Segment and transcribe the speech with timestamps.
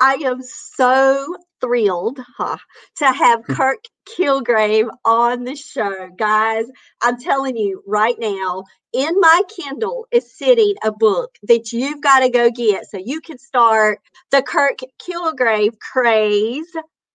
[0.00, 2.56] I am so thrilled huh,
[2.96, 6.08] to have Kirk Kilgrave on the show.
[6.18, 6.66] Guys,
[7.02, 12.20] I'm telling you right now, in my Kindle is sitting a book that you've got
[12.20, 16.72] to go get so you can start the Kirk Kilgrave craze.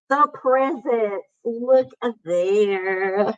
[0.10, 1.24] The Presence.
[1.46, 1.90] Look
[2.26, 3.34] there.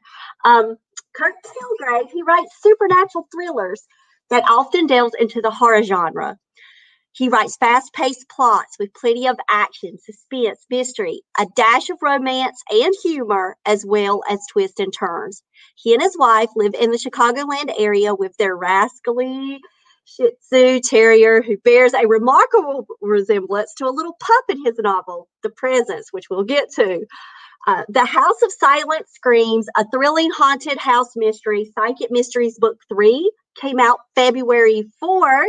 [0.45, 0.75] Um,
[1.13, 3.85] Kirk Kilgrave, he writes supernatural thrillers
[4.29, 6.37] that often delves into the horror genre.
[7.13, 12.61] He writes fast paced plots with plenty of action, suspense, mystery, a dash of romance
[12.69, 15.43] and humor, as well as twists and turns.
[15.75, 19.59] He and his wife live in the Chicagoland area with their rascally
[20.05, 25.27] Shih Tzu Terrier who bears a remarkable resemblance to a little pup in his novel,
[25.43, 27.05] The Presence, which we'll get to.
[27.67, 33.31] Uh, the House of Silent Screams, a thrilling haunted house mystery, Psychic Mysteries Book 3,
[33.59, 35.45] came out February 4th.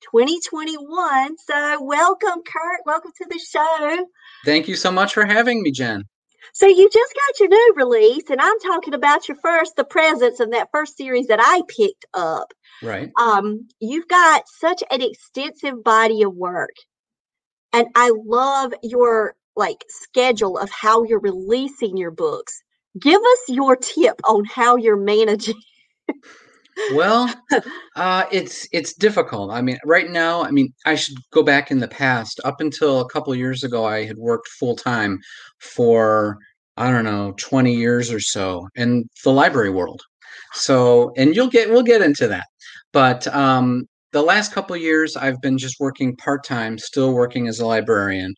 [0.00, 1.36] 2021.
[1.38, 2.80] So, welcome, Kurt.
[2.86, 4.06] Welcome to the show.
[4.44, 6.04] Thank you so much for having me, Jen.
[6.52, 10.40] So, you just got your new release, and I'm talking about your first, The Presence,
[10.40, 12.52] and that first series that I picked up.
[12.82, 13.10] Right.
[13.20, 16.74] Um, you've got such an extensive body of work,
[17.72, 22.62] and I love your like schedule of how you're releasing your books.
[22.98, 25.60] Give us your tip on how you're managing.
[26.94, 27.32] well,
[27.96, 29.50] uh, it's it's difficult.
[29.50, 32.40] I mean, right now, I mean, I should go back in the past.
[32.44, 35.18] Up until a couple years ago, I had worked full time
[35.58, 36.38] for
[36.76, 40.00] I don't know, twenty years or so in the library world.
[40.52, 42.46] So, and you'll get we'll get into that.
[42.92, 47.60] But um, the last couple years, I've been just working part time, still working as
[47.60, 48.34] a librarian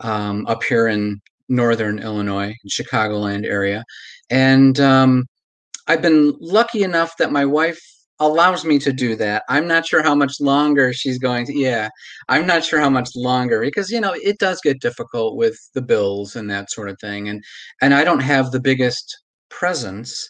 [0.00, 3.84] um, up here in northern Illinois, Chicagoland area,
[4.30, 5.24] and um,
[5.86, 7.80] I've been lucky enough that my wife
[8.20, 9.42] allows me to do that.
[9.48, 11.56] I'm not sure how much longer she's going to.
[11.56, 11.88] Yeah,
[12.28, 15.82] I'm not sure how much longer because you know it does get difficult with the
[15.82, 17.42] bills and that sort of thing, and
[17.82, 19.16] and I don't have the biggest
[19.50, 20.28] presence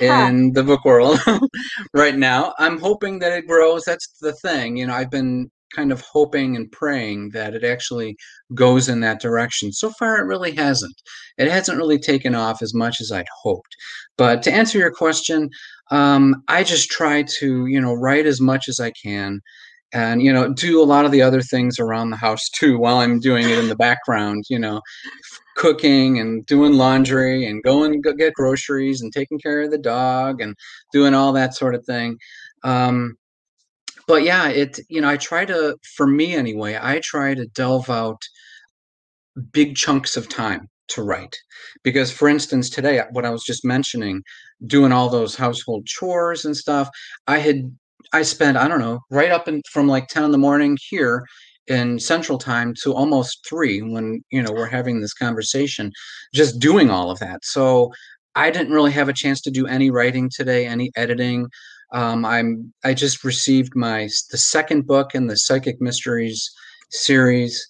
[0.00, 1.18] in the book world
[1.94, 2.54] right now.
[2.58, 3.84] I'm hoping that it grows.
[3.84, 4.76] That's the thing.
[4.76, 8.16] You know, I've been kind of hoping and praying that it actually
[8.54, 9.72] goes in that direction.
[9.72, 11.00] So far, it really hasn't.
[11.36, 13.76] It hasn't really taken off as much as I'd hoped.
[14.16, 15.50] But to answer your question,
[15.90, 19.40] um, I just try to, you know, write as much as I can
[19.92, 22.98] and you know do a lot of the other things around the house too while
[22.98, 24.80] i'm doing it in the background you know
[25.56, 30.54] cooking and doing laundry and going get groceries and taking care of the dog and
[30.92, 32.16] doing all that sort of thing
[32.64, 33.16] um,
[34.08, 36.78] but yeah, it you know I try to for me anyway.
[36.80, 38.20] I try to delve out
[39.52, 41.36] big chunks of time to write
[41.84, 44.22] because for instance today uh, what i was just mentioning
[44.66, 46.88] doing all those household chores and stuff
[47.26, 47.70] i had
[48.12, 51.26] i spent i don't know right up in from like 10 in the morning here
[51.66, 55.92] in central time to almost 3 when you know we're having this conversation
[56.34, 57.92] just doing all of that so
[58.34, 61.46] i didn't really have a chance to do any writing today any editing
[61.92, 66.50] um, I'm I just received my the second book in the Psychic Mysteries
[66.90, 67.66] series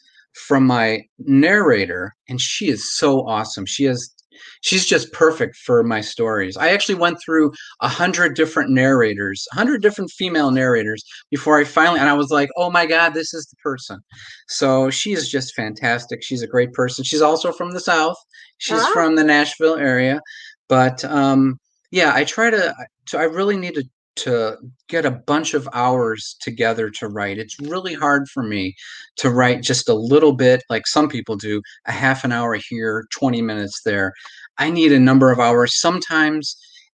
[0.46, 3.66] from my narrator, and she is so awesome.
[3.66, 4.12] She has
[4.60, 6.56] she's just perfect for my stories.
[6.56, 11.64] I actually went through a hundred different narrators, a hundred different female narrators before I
[11.64, 14.00] finally, and I was like, oh my God, this is the person.
[14.48, 16.22] So she is just fantastic.
[16.22, 17.04] She's a great person.
[17.04, 18.16] She's also from the South.
[18.58, 18.90] She's ah.
[18.92, 20.20] from the Nashville area,
[20.68, 21.58] but um,
[21.90, 22.74] yeah, I try to,
[23.14, 23.84] I really need to
[24.18, 24.56] to
[24.88, 27.38] get a bunch of hours together to write.
[27.38, 28.74] It's really hard for me
[29.16, 33.06] to write just a little bit, like some people do, a half an hour here,
[33.12, 34.12] 20 minutes there.
[34.58, 35.80] I need a number of hours.
[35.80, 36.56] Sometimes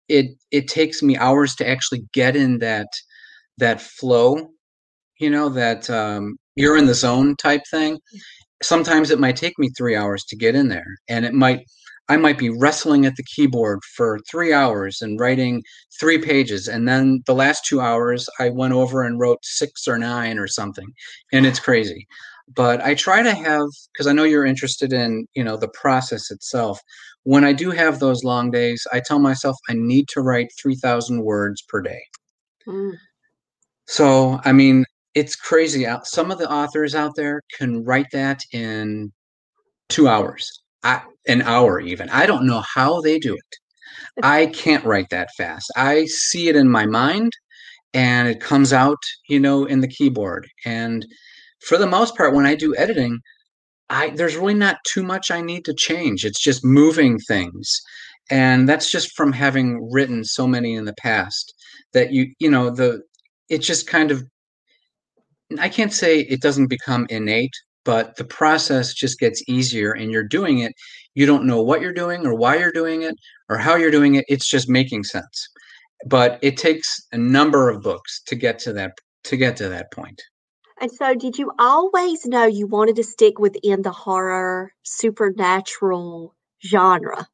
[0.10, 2.88] it it takes me hours to actually get in that
[3.58, 4.50] that flow,
[5.20, 8.00] you know, that um, you're in the zone type thing.
[8.62, 11.62] Sometimes it might take me three hours to get in there, and it might
[12.12, 15.64] I might be wrestling at the keyboard for three hours and writing
[15.98, 16.68] three pages.
[16.68, 20.46] And then the last two hours, I went over and wrote six or nine or
[20.46, 20.90] something.
[21.32, 22.06] And it's crazy.
[22.54, 26.32] But I try to have, because I know you're interested in, you know, the process
[26.32, 26.82] itself.
[27.24, 31.24] When I do have those long days, I tell myself I need to write 3,000
[31.24, 32.02] words per day.
[32.68, 32.92] Mm.
[33.88, 34.84] So, I mean,
[35.16, 35.88] it's crazy.
[36.04, 39.14] Some of the authors out there can write that in
[39.88, 40.61] two hours.
[40.84, 42.10] I, an hour even.
[42.10, 43.58] I don't know how they do it.
[44.24, 45.72] I can't write that fast.
[45.76, 47.32] I see it in my mind
[47.94, 48.98] and it comes out,
[49.30, 50.48] you know, in the keyboard.
[50.66, 51.06] And
[51.68, 53.20] for the most part, when I do editing,
[53.90, 56.26] I there's really not too much I need to change.
[56.26, 57.82] It's just moving things.
[58.30, 61.54] And that's just from having written so many in the past
[61.94, 63.02] that you, you know, the
[63.50, 64.24] it just kind of
[65.60, 70.24] I can't say it doesn't become innate, but the process just gets easier and you're
[70.24, 70.74] doing it.
[71.16, 73.16] You don't know what you're doing or why you're doing it
[73.50, 74.26] or how you're doing it.
[74.28, 75.48] It's just making sense.
[76.06, 78.94] But it takes a number of books to get to that
[79.26, 80.22] to get to that point.
[80.80, 86.36] And so did you always know you wanted to stick within the horror supernatural
[86.66, 87.28] genre?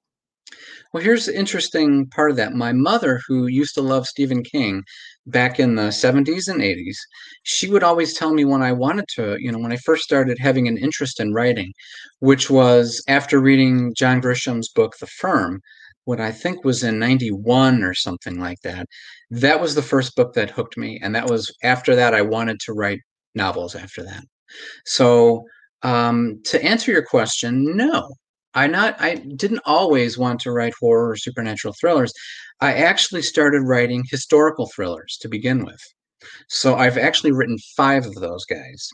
[0.92, 2.54] Well, here's the interesting part of that.
[2.54, 4.84] My mother, who used to love Stephen King
[5.28, 6.98] back in the 70s and 80s,
[7.44, 10.38] she would always tell me when I wanted to, you know, when I first started
[10.40, 11.74] having an interest in writing,
[12.20, 15.62] which was after reading John Grisham's book, The Firm,
[16.06, 18.88] what I think was in 91 or something like that.
[19.30, 21.00] That was the first book that hooked me.
[21.04, 23.00] And that was after that, I wanted to write
[23.36, 24.24] novels after that.
[24.86, 25.44] So,
[25.84, 28.10] um, to answer your question, no,
[28.54, 32.14] I not I didn't always want to write horror or supernatural thrillers.
[32.60, 35.82] I actually started writing historical thrillers to begin with.
[36.50, 38.90] So I've actually written five of those guys.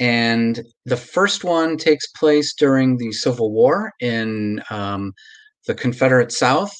[0.00, 5.12] And the first one takes place during the Civil War in um,
[5.66, 6.72] the Confederate South.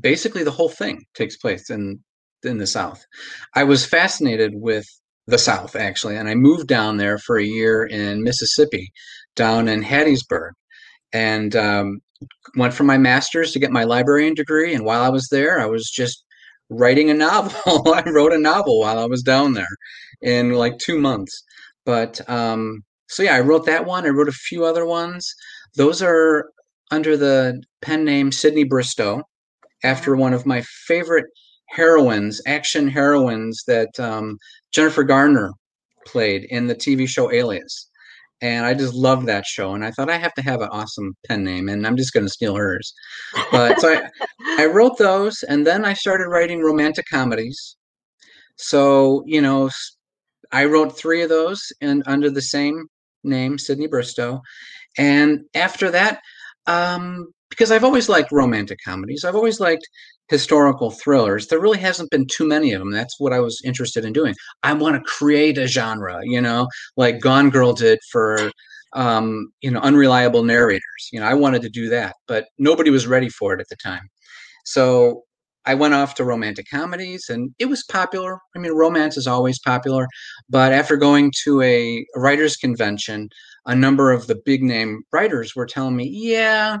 [0.00, 2.00] Basically, the whole thing takes place in
[2.44, 3.04] in the South.
[3.54, 4.86] I was fascinated with
[5.26, 8.90] the South actually, and I moved down there for a year in Mississippi,
[9.36, 10.52] down in Hattiesburg,
[11.12, 12.00] and um,
[12.56, 14.74] went for my master's to get my librarian degree.
[14.74, 16.24] And while I was there, I was just
[16.70, 17.92] writing a novel.
[17.94, 19.66] I wrote a novel while I was down there
[20.22, 21.42] in like two months.
[21.84, 24.04] But um, so yeah, I wrote that one.
[24.04, 25.32] I wrote a few other ones.
[25.76, 26.50] Those are
[26.90, 29.22] under the pen name Sydney Bristow,
[29.84, 31.26] after one of my favorite
[31.68, 34.38] heroines, action heroines that um,
[34.72, 35.52] Jennifer Garner
[36.06, 37.87] played in the TV show Alias
[38.40, 39.74] and I just loved that show.
[39.74, 42.26] And I thought I have to have an awesome pen name, and I'm just going
[42.26, 42.92] to steal hers.
[43.50, 44.08] But so I,
[44.58, 47.76] I wrote those, and then I started writing romantic comedies.
[48.56, 49.70] So you know,
[50.52, 52.86] I wrote three of those and under the same
[53.24, 54.40] name, Sydney Bristow.
[54.96, 56.20] And after that,
[56.66, 59.86] um, because I've always liked romantic comedies, I've always liked
[60.28, 61.46] historical thrillers.
[61.46, 62.92] There really hasn't been too many of them.
[62.92, 64.34] That's what I was interested in doing.
[64.62, 68.50] I want to create a genre, you know, like Gone Girl did for
[68.94, 71.08] um, you know, unreliable narrators.
[71.12, 73.76] You know, I wanted to do that, but nobody was ready for it at the
[73.76, 74.08] time.
[74.64, 75.24] So
[75.66, 78.38] I went off to romantic comedies and it was popular.
[78.56, 80.08] I mean, romance is always popular.
[80.48, 83.28] But after going to a writers' convention,
[83.66, 86.78] a number of the big name writers were telling me, yeah,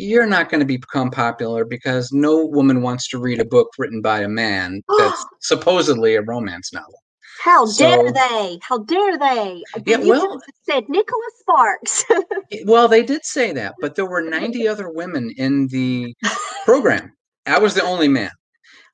[0.00, 4.00] you're not going to become popular because no woman wants to read a book written
[4.00, 6.94] by a man that's supposedly a romance novel.
[7.42, 8.58] How so, dare they?
[8.62, 9.62] How dare they?
[9.86, 12.04] Yeah, well, said Nicholas Sparks.
[12.66, 16.14] well, they did say that, but there were 90 other women in the
[16.64, 17.12] program.
[17.46, 18.30] I was the only man.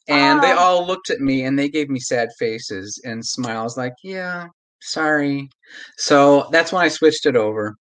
[0.08, 0.58] And they ah.
[0.58, 4.46] all looked at me and they gave me sad faces and smiles like, yeah,
[4.80, 5.48] sorry.
[5.96, 7.76] So that's when I switched it over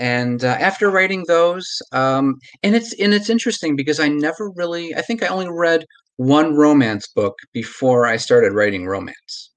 [0.00, 4.94] and uh, after writing those um, and it's and it's interesting because i never really
[4.96, 5.84] i think i only read
[6.16, 9.50] one romance book before i started writing romance.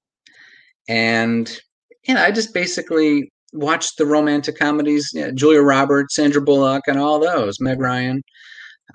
[0.88, 1.48] And
[2.06, 6.98] you i just basically watched the romantic comedies you know, julia roberts sandra bullock and
[6.98, 8.20] all those meg ryan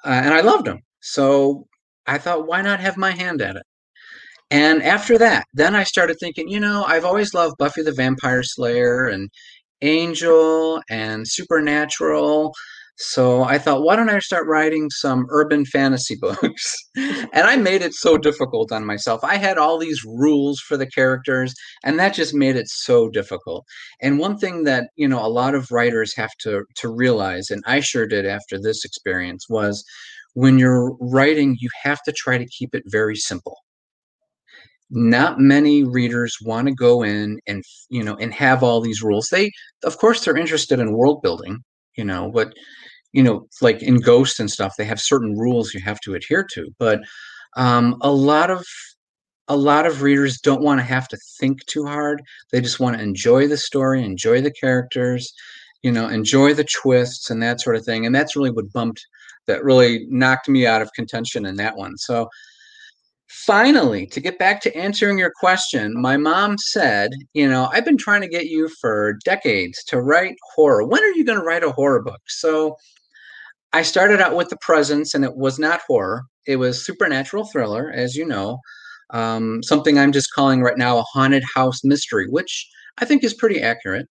[0.05, 1.65] uh, and i loved them so
[2.05, 3.63] i thought why not have my hand at it?
[4.51, 8.43] And after that then i started thinking you know i've always loved buffy the vampire
[8.43, 9.29] slayer and
[9.81, 12.53] Angel and Supernatural.
[13.01, 16.75] So I thought, why don't I start writing some urban fantasy books?
[16.97, 19.23] and I made it so difficult on myself.
[19.23, 23.65] I had all these rules for the characters, and that just made it so difficult.
[24.01, 27.63] And one thing that, you know, a lot of writers have to to realize, and
[27.65, 29.85] I sure did after this experience, was
[30.33, 33.55] when you're writing, you have to try to keep it very simple
[34.91, 39.27] not many readers want to go in and you know and have all these rules.
[39.29, 39.51] They
[39.83, 41.59] of course they're interested in world building
[41.95, 42.53] you know but
[43.13, 46.45] you know like in ghost and stuff they have certain rules you have to adhere
[46.53, 47.01] to but
[47.57, 48.65] um, a lot of
[49.47, 52.21] a lot of readers don't want to have to think too hard.
[52.51, 55.31] They just want to enjoy the story enjoy the characters
[55.83, 59.05] you know enjoy the twists and that sort of thing and that's really what bumped
[59.49, 61.97] that really knocked me out of contention in that one.
[61.97, 62.29] So
[63.29, 67.97] Finally, to get back to answering your question, my mom said, You know, I've been
[67.97, 70.83] trying to get you for decades to write horror.
[70.83, 72.21] When are you going to write a horror book?
[72.27, 72.75] So
[73.71, 77.91] I started out with The Presence, and it was not horror, it was supernatural thriller,
[77.91, 78.57] as you know.
[79.11, 82.67] Um, something I'm just calling right now a haunted house mystery, which
[82.97, 84.07] I think is pretty accurate.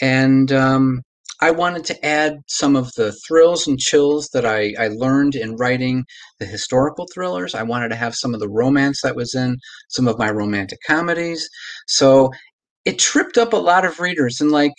[0.00, 1.02] And um,
[1.40, 5.56] I wanted to add some of the thrills and chills that I, I learned in
[5.56, 6.04] writing
[6.40, 7.54] the historical thrillers.
[7.54, 10.80] I wanted to have some of the romance that was in some of my romantic
[10.86, 11.48] comedies.
[11.86, 12.30] So
[12.84, 14.40] it tripped up a lot of readers.
[14.40, 14.72] And like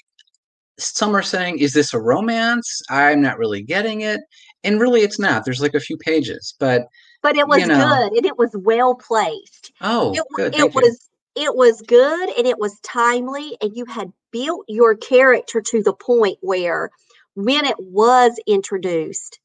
[0.78, 2.82] some are saying, is this a romance?
[2.90, 4.20] I'm not really getting it.
[4.64, 5.46] And really, it's not.
[5.46, 6.88] There's like a few pages, but
[7.22, 9.72] but it was you know, good and it was well placed.
[9.80, 10.56] Oh, it, good.
[10.56, 11.09] it was
[11.40, 15.94] it was good and it was timely and you had built your character to the
[15.94, 16.90] point where
[17.36, 19.40] when it was introduced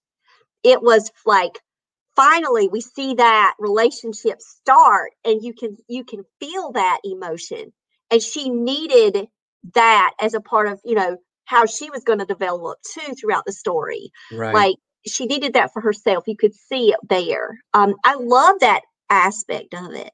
[0.64, 1.60] it was like
[2.16, 7.72] finally we see that relationship start and you can you can feel that emotion.
[8.10, 9.28] And she needed
[9.74, 13.44] that as a part of you know how she was going to develop too throughout
[13.46, 14.10] the story.
[14.32, 14.54] Right.
[14.54, 16.24] like she needed that for herself.
[16.26, 17.58] You could see it there.
[17.72, 20.12] Um i love that aspect of it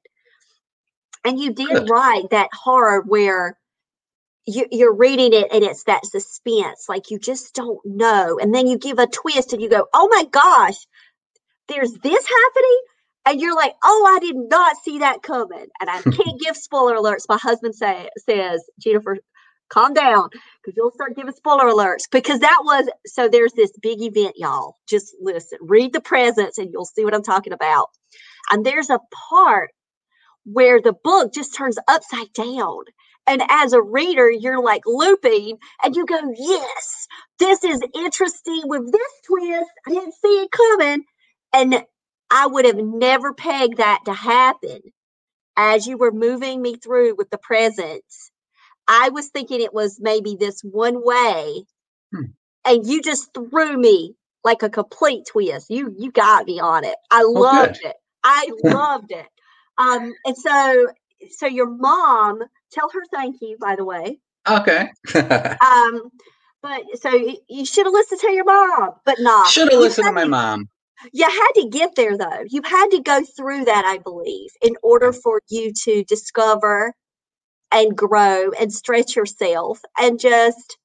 [1.25, 3.59] and you did write that horror where
[4.47, 8.39] you, you're reading it and it's that suspense, like you just don't know.
[8.41, 10.77] And then you give a twist and you go, oh my gosh,
[11.69, 12.81] there's this happening.
[13.27, 15.67] And you're like, oh, I did not see that coming.
[15.81, 17.29] And I can't give spoiler alerts.
[17.29, 19.19] My husband say, says, Jennifer,
[19.71, 20.29] calm down
[20.63, 24.77] because you'll start giving spoiler alerts because that was so there's this big event y'all
[24.89, 27.87] just listen read the presence and you'll see what i'm talking about
[28.51, 28.99] and there's a
[29.31, 29.71] part
[30.53, 32.85] where the book just turns upside down.
[33.27, 37.07] And as a reader, you're like looping and you go, yes,
[37.39, 39.71] this is interesting with this twist.
[39.87, 41.05] I didn't see it coming.
[41.53, 41.85] And
[42.31, 44.81] I would have never pegged that to happen
[45.57, 48.31] as you were moving me through with the presence.
[48.89, 51.65] I was thinking it was maybe this one way.
[52.15, 52.25] Hmm.
[52.65, 54.15] And you just threw me
[54.45, 55.71] like a complete twist.
[55.71, 56.97] You you got me on it.
[57.11, 57.97] I oh, loved it.
[58.25, 59.27] I loved it.
[59.81, 60.89] Um, and so,
[61.31, 64.19] so your mom, tell her thank you, by the way.
[64.49, 64.91] Okay.
[65.15, 66.11] um,
[66.63, 69.49] but so you, you should have listened to your mom, but not.
[69.49, 70.69] Should have listened to my mom.
[71.13, 72.45] You had to get there though.
[72.47, 76.93] You had to go through that, I believe, in order for you to discover
[77.73, 80.77] and grow and stretch yourself and just,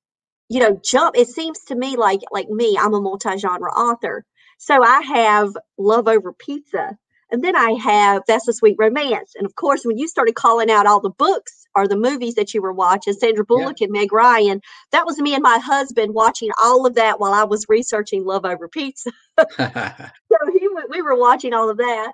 [0.48, 1.18] you know, jump.
[1.18, 4.24] It seems to me like like me, I'm a multi-genre author.
[4.58, 6.98] So I have love over pizza
[7.32, 9.34] and then I have That's a Sweet Romance.
[9.36, 12.54] And of course, when you started calling out all the books or the movies that
[12.54, 13.86] you were watching, Sandra Bullock yeah.
[13.86, 17.44] and Meg Ryan, that was me and my husband watching all of that while I
[17.44, 19.12] was researching Love Over Pizza.
[19.58, 22.14] so he, we were watching all of that.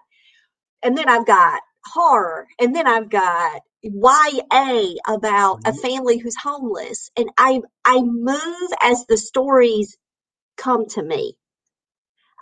[0.84, 2.48] And then I've got horror.
[2.60, 5.78] And then I've got YA about a mm-hmm.
[5.80, 7.12] family who's homeless.
[7.18, 9.98] And I I move as the stories
[10.58, 11.36] come to me.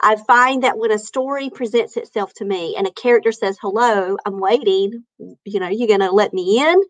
[0.01, 4.17] I find that when a story presents itself to me and a character says, Hello,
[4.25, 5.03] I'm waiting,
[5.45, 6.81] you know, you're going to let me in.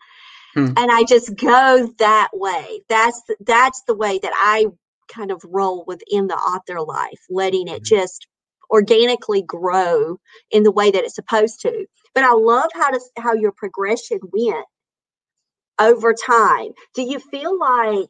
[0.54, 0.74] Hmm.
[0.78, 2.82] And I just go that way.
[2.90, 4.68] That's that's the way that I
[5.08, 7.96] kind of roll within the author life, letting it mm-hmm.
[7.96, 8.28] just
[8.72, 10.20] organically grow
[10.52, 11.86] in the way that it's supposed to.
[12.14, 14.66] But I love how to how your progression went
[15.80, 16.72] over time.
[16.94, 18.10] Do you feel like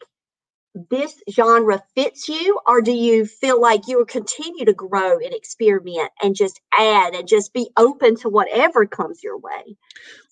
[0.90, 5.34] this genre fits you or do you feel like you will continue to grow and
[5.34, 9.78] experiment and just add and just be open to whatever comes your way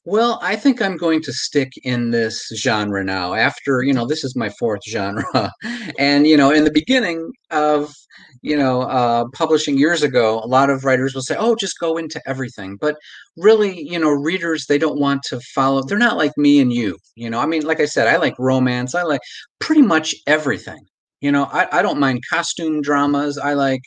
[0.07, 4.23] well i think i'm going to stick in this genre now after you know this
[4.23, 5.51] is my fourth genre.
[5.99, 7.93] And you know in the beginning of
[8.41, 11.97] you know uh, publishing years ago a lot of writers will say oh just go
[11.97, 12.77] into everything.
[12.79, 12.95] But
[13.35, 16.97] really you know readers they don't want to follow they're not like me and you
[17.15, 17.39] you know?
[17.39, 19.21] I mean like i said i like romance i like
[19.59, 20.83] pretty much everything
[21.21, 23.37] You know, I, I don't mind costume dramas.
[23.37, 23.81] I like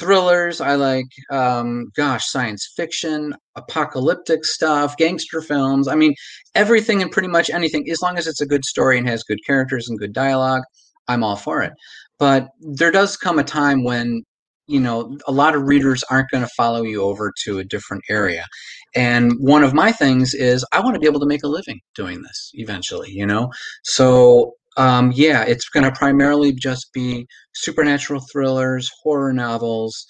[0.00, 0.60] thrillers.
[0.60, 5.86] I like, um, gosh, science fiction, apocalyptic stuff, gangster films.
[5.86, 6.14] I mean,
[6.54, 9.38] everything and pretty much anything, as long as it's a good story and has good
[9.46, 10.62] characters and good dialogue,
[11.08, 11.72] I'm all for it.
[12.18, 14.22] But there does come a time when
[14.66, 18.04] you know a lot of readers aren't going to follow you over to a different
[18.08, 18.46] area
[18.94, 21.80] and one of my things is i want to be able to make a living
[21.96, 23.50] doing this eventually you know
[23.82, 30.06] so um, yeah, it's going to primarily just be supernatural thrillers, horror novels,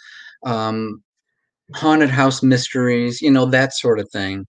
[0.46, 1.02] um,
[1.74, 4.46] haunted house mysteries, you know, that sort of thing.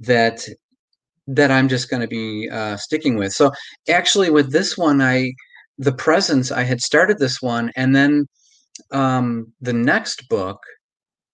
[0.00, 0.44] That
[1.28, 3.32] that I'm just going to be uh, sticking with.
[3.32, 3.52] So
[3.88, 5.32] actually, with this one, I
[5.78, 8.26] the presence I had started this one, and then
[8.90, 10.58] um, the next book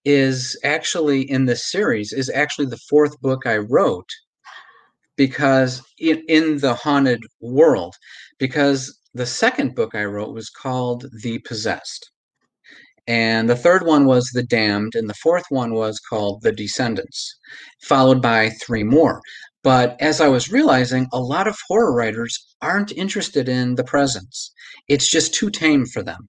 [0.05, 4.11] is actually in this series is actually the fourth book I wrote
[5.17, 7.95] because in, in the haunted world
[8.39, 12.11] because the second book i wrote was called the possessed.
[13.09, 17.37] And the third one was the damned and the fourth one was called the descendants
[17.83, 19.21] followed by three more.
[19.63, 24.53] But as i was realizing a lot of horror writers aren't interested in the presence.
[24.89, 26.29] It's just too tame for them.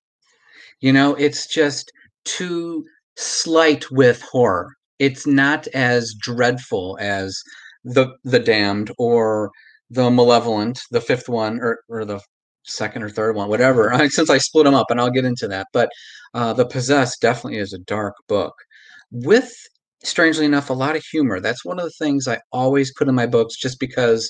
[0.80, 1.92] You know it's just
[2.26, 2.86] too
[3.18, 4.70] slight with horror.
[5.00, 7.38] It's not as dreadful as
[7.84, 9.52] the the damned or
[9.90, 12.20] the malevolent the fifth one or, or the
[12.66, 15.68] second or third one whatever since i split them up and i'll get into that
[15.74, 15.90] but
[16.34, 18.54] uh, the possessed definitely is a dark book.
[19.12, 19.52] With
[20.04, 23.16] strangely enough a lot of humor that's one of the things i always put in
[23.16, 24.30] my books just because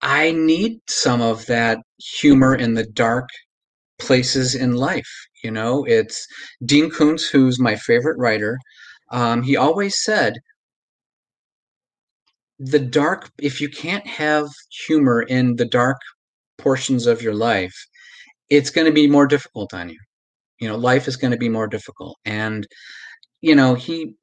[0.00, 3.28] i need some of that humor in the dark
[3.98, 5.10] places in life
[5.42, 5.84] you know?
[5.84, 6.26] It's
[6.64, 8.58] dean koontz who's my favorite writer.
[9.12, 10.34] Um, he always said
[12.60, 14.46] the dark if you can't have
[14.86, 15.96] humor in the dark
[16.58, 17.74] portions of your life
[18.50, 19.98] it's going to be more difficult on you.
[20.60, 22.18] You know life is going to be more difficult.
[22.26, 22.66] And
[23.40, 24.14] you know he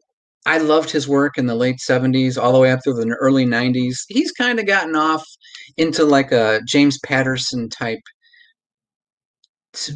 [0.46, 3.46] i loved his work in the late 70s all the way up through the early
[3.46, 5.25] 90s he's kind of gotten off
[5.77, 8.00] into like a james patterson type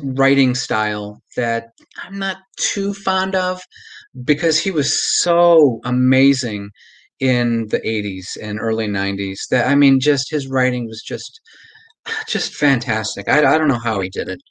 [0.03, 1.69] writing style that
[2.03, 3.61] i'm not too fond of
[4.23, 6.69] because he was so amazing
[7.21, 11.39] in the 80s and early 90s that i mean just his writing was just
[12.27, 13.29] just fantastic.
[13.29, 14.41] I, I don't know how he did it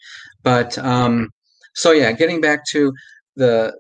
[0.42, 1.28] but um
[1.74, 2.92] so yeah getting back to
[3.36, 3.76] the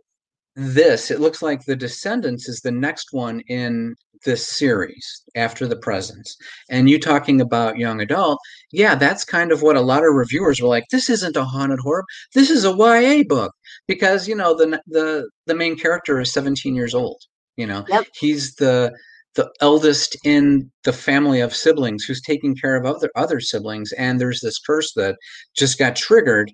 [0.56, 3.94] this it looks like the descendants is the next one in
[4.26, 6.36] this series after the presence.
[6.68, 8.38] And you talking about young adult
[8.72, 11.78] yeah that's kind of what a lot of reviewers were like this isn't a haunted
[11.80, 12.04] horror.
[12.34, 13.52] This is a ya book
[13.86, 17.22] because you know the the the main character is 17 years old
[17.60, 18.06] you know, yep.
[18.18, 18.92] he's the
[19.34, 24.18] the eldest in the family of siblings who's taking care of other other siblings, and
[24.18, 25.16] there's this curse that
[25.54, 26.50] just got triggered,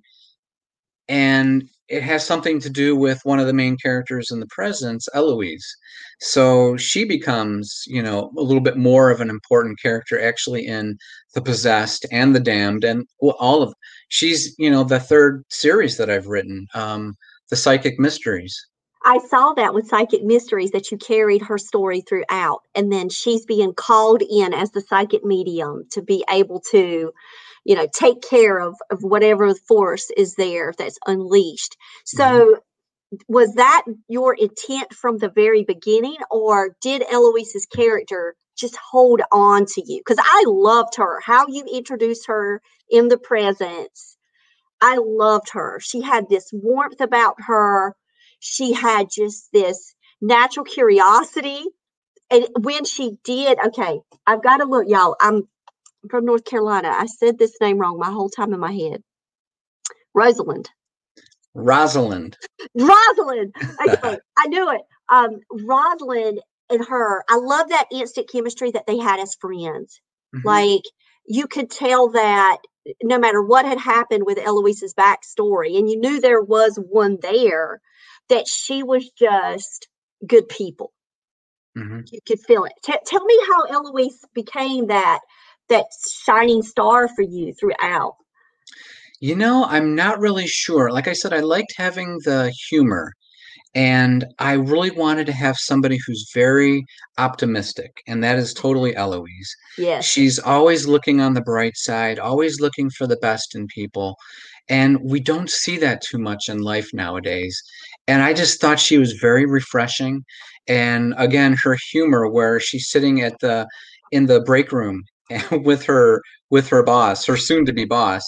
[1.08, 5.08] and it has something to do with one of the main characters in the presence,
[5.14, 5.76] Eloise.
[6.20, 10.96] So she becomes, you know, a little bit more of an important character actually in
[11.34, 13.72] the possessed and the damned, and all of.
[14.08, 17.14] She's, you know, the third series that I've written, um,
[17.50, 18.56] the Psychic Mysteries.
[19.06, 23.46] I saw that with Psychic Mysteries that you carried her story throughout, and then she's
[23.46, 27.12] being called in as the psychic medium to be able to,
[27.64, 31.76] you know, take care of, of whatever force is there that's unleashed.
[32.04, 33.16] So, mm-hmm.
[33.28, 39.66] was that your intent from the very beginning, or did Eloise's character just hold on
[39.66, 40.00] to you?
[40.00, 44.16] Because I loved her, how you introduced her in the presence.
[44.80, 45.78] I loved her.
[45.80, 47.94] She had this warmth about her
[48.46, 51.64] she had just this natural curiosity.
[52.30, 55.16] And when she did, okay, I've got to look, y'all.
[55.20, 55.48] I'm
[56.10, 56.88] from North Carolina.
[56.88, 59.02] I said this name wrong my whole time in my head.
[60.14, 60.70] Rosalind.
[61.54, 62.36] Rosalind.
[62.74, 63.54] Rosalind.
[63.86, 64.82] Okay, I knew it.
[65.08, 70.00] Um, Rosalind and her, I love that instant chemistry that they had as friends.
[70.34, 70.46] Mm-hmm.
[70.46, 70.82] Like
[71.26, 72.58] you could tell that
[73.02, 77.80] no matter what had happened with Eloise's backstory, and you knew there was one there,
[78.28, 79.88] that she was just
[80.26, 80.92] good people.
[81.76, 82.00] Mm-hmm.
[82.10, 82.72] You could feel it.
[82.82, 85.20] T- tell me how Eloise became that
[85.68, 85.86] that
[86.24, 88.14] shining star for you throughout.
[89.20, 90.90] You know, I'm not really sure.
[90.90, 93.12] Like I said, I liked having the humor
[93.76, 96.86] and I really wanted to have somebody who's very
[97.18, 99.54] optimistic, and that is totally Eloise.
[99.76, 100.06] Yes.
[100.06, 104.16] She's always looking on the bright side, always looking for the best in people.
[104.68, 107.60] And we don't see that too much in life nowadays.
[108.08, 110.24] And I just thought she was very refreshing.
[110.68, 113.66] And again, her humor, where she's sitting at the
[114.12, 115.02] in the break room
[115.50, 118.22] with her with her boss, her soon to be boss,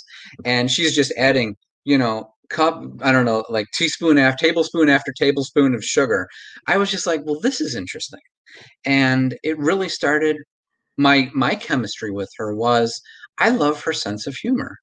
[0.44, 5.12] and she's just adding, you know, cup i don't know like teaspoon after tablespoon after
[5.12, 6.27] tablespoon of sugar
[6.66, 8.20] i was just like well this is interesting
[8.85, 10.37] and it really started
[10.96, 13.01] my my chemistry with her was
[13.38, 14.79] i love her sense of humor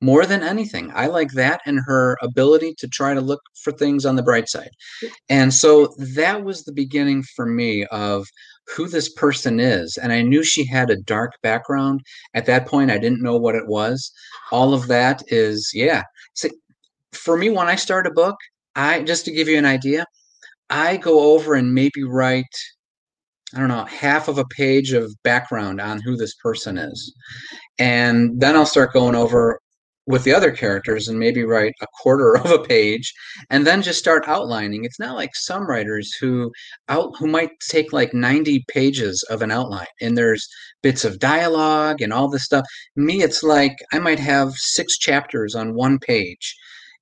[0.00, 4.06] more than anything i like that and her ability to try to look for things
[4.06, 4.70] on the bright side.
[5.28, 8.26] And so that was the beginning for me of
[8.76, 12.00] who this person is and i knew she had a dark background.
[12.34, 14.12] At that point i didn't know what it was.
[14.52, 16.02] All of that is yeah.
[16.34, 16.48] So
[17.12, 18.36] for me when i start a book
[18.76, 20.04] i just to give you an idea
[20.70, 22.54] i go over and maybe write
[23.54, 27.14] I don't know, half of a page of background on who this person is.
[27.78, 29.58] And then I'll start going over
[30.08, 33.12] with the other characters and maybe write a quarter of a page
[33.50, 34.84] and then just start outlining.
[34.84, 36.50] It's not like some writers who
[36.88, 40.48] out who might take like 90 pages of an outline and there's
[40.82, 42.64] bits of dialogue and all this stuff.
[42.96, 46.56] Me it's like I might have six chapters on one page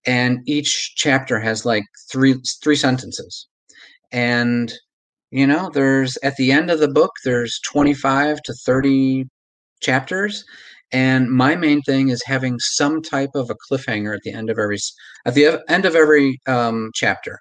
[0.04, 3.46] and each chapter has like three three sentences.
[4.10, 4.72] And
[5.30, 9.26] you know there's at the end of the book there's 25 to 30
[9.80, 10.44] chapters
[10.92, 14.58] and my main thing is having some type of a cliffhanger at the end of
[14.58, 14.78] every
[15.24, 17.40] at the end of every um, chapter.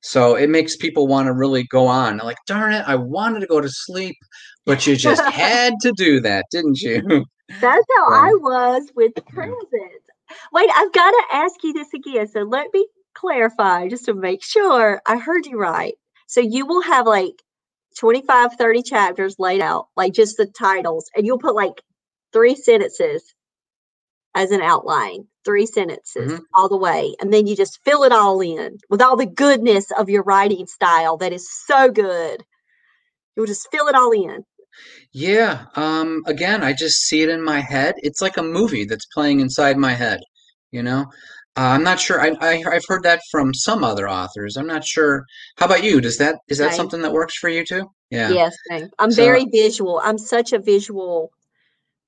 [0.00, 3.46] So it makes people want to really go on like darn it i wanted to
[3.46, 4.16] go to sleep
[4.66, 7.24] but you just had to do that didn't you?
[7.60, 9.62] That's how i was with Presence.
[10.52, 14.42] Wait i've got to ask you this again so let me clarify just to make
[14.42, 15.94] sure i heard you right.
[16.26, 17.34] So you will have like
[17.98, 21.82] 25, 30 chapters laid out, like just the titles, and you'll put like
[22.32, 23.34] three sentences
[24.34, 26.42] as an outline, three sentences mm-hmm.
[26.54, 27.14] all the way.
[27.20, 30.66] And then you just fill it all in with all the goodness of your writing
[30.66, 32.42] style that is so good.
[33.36, 34.44] You'll just fill it all in.
[35.12, 35.66] Yeah.
[35.76, 37.94] Um, again, I just see it in my head.
[37.98, 40.20] It's like a movie that's playing inside my head,
[40.70, 41.06] you know?
[41.54, 42.18] Uh, I'm not sure.
[42.18, 44.56] I, I have heard that from some other authors.
[44.56, 45.26] I'm not sure.
[45.58, 46.00] How about you?
[46.00, 47.90] Does that is that something that works for you too?
[48.10, 48.30] Yeah.
[48.30, 48.56] Yes.
[48.98, 50.00] I'm so, very visual.
[50.02, 51.30] I'm such a visual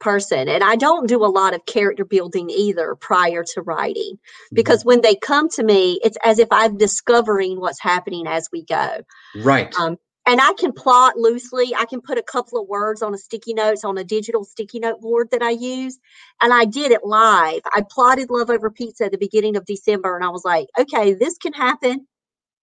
[0.05, 4.19] person, and I don't do a lot of character building either prior to writing
[4.53, 4.89] because mm-hmm.
[4.89, 9.01] when they come to me, it's as if I'm discovering what's happening as we go.
[9.35, 9.75] Right.
[9.81, 11.75] Um, and I can plot loosely.
[11.75, 14.81] I can put a couple of words on a sticky notes on a digital sticky
[14.81, 15.99] note board that I use.
[16.41, 17.61] And I did it live.
[17.75, 21.15] I plotted Love Over Pizza at the beginning of December and I was like, okay,
[21.15, 22.07] this can happen.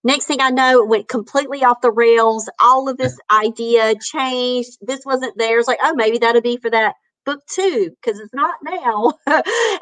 [0.03, 2.49] Next thing I know, it went completely off the rails.
[2.59, 4.77] All of this idea changed.
[4.81, 5.59] This wasn't there.
[5.59, 9.13] It's like, oh, maybe that'll be for that book two because it's not now.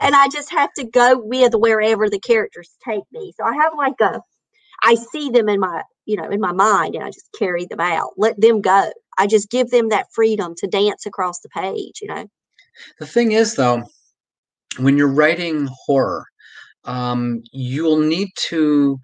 [0.02, 3.34] and I just have to go with wherever the characters take me.
[3.38, 4.22] So I have like a
[4.84, 7.82] I see them in my, you know, in my mind and I just carry them
[7.82, 8.12] out.
[8.18, 8.92] Let them go.
[9.18, 12.26] I just give them that freedom to dance across the page, you know.
[13.00, 13.84] The thing is though,
[14.78, 16.26] when you're writing horror,
[16.86, 18.98] um, you'll need to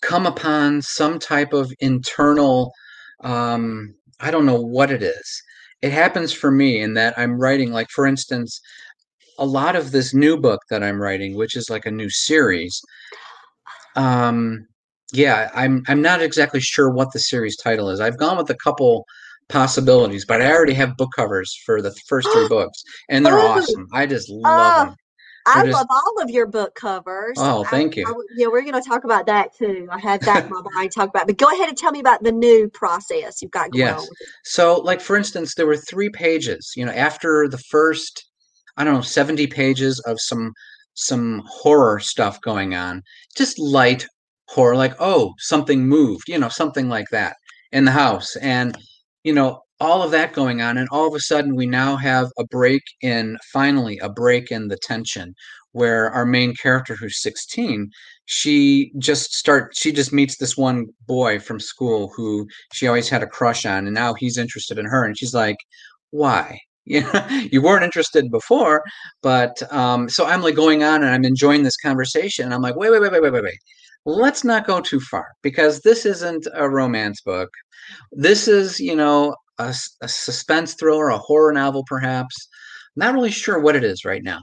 [0.00, 2.72] come upon some type of internal
[3.22, 5.42] um, I don't know what it is.
[5.82, 8.60] It happens for me in that I'm writing, like, for instance,
[9.38, 12.80] a lot of this new book that I'm writing, which is like a new series,
[13.94, 14.66] um,
[15.12, 18.00] yeah, I'm I'm not exactly sure what the series title is.
[18.00, 19.06] I've gone with a couple
[19.48, 23.86] possibilities, but I already have book covers for the first three books, and they're awesome.
[23.92, 24.96] I just love oh, them.
[25.46, 27.36] I just, love all of your book covers.
[27.38, 28.06] Oh, thank I, you.
[28.06, 29.88] I, yeah, we're going to talk about that too.
[29.90, 31.26] I had that in my mind talk about.
[31.26, 34.00] But go ahead and tell me about the new process you've got going yes.
[34.00, 34.08] on.
[34.44, 36.72] So, like for instance, there were three pages.
[36.76, 38.26] You know, after the first,
[38.76, 40.52] I don't know, seventy pages of some
[40.94, 43.02] some horror stuff going on,
[43.36, 44.06] just light
[44.48, 47.36] horror like oh something moved you know something like that
[47.72, 48.78] in the house and
[49.24, 52.30] you know all of that going on and all of a sudden we now have
[52.38, 55.34] a break in finally a break in the tension
[55.72, 57.90] where our main character who's 16
[58.24, 63.22] she just start she just meets this one boy from school who she always had
[63.22, 65.58] a crush on and now he's interested in her and she's like
[66.10, 68.82] why you weren't interested before
[69.22, 72.76] but um so i'm like going on and i'm enjoying this conversation and i'm like
[72.76, 73.58] wait wait wait wait wait wait wait
[74.06, 77.50] let's not go too far because this isn't a romance book.
[78.12, 82.48] This is, you know, a, a suspense thriller, a horror novel, perhaps.
[82.98, 84.40] Not really sure what it is right now.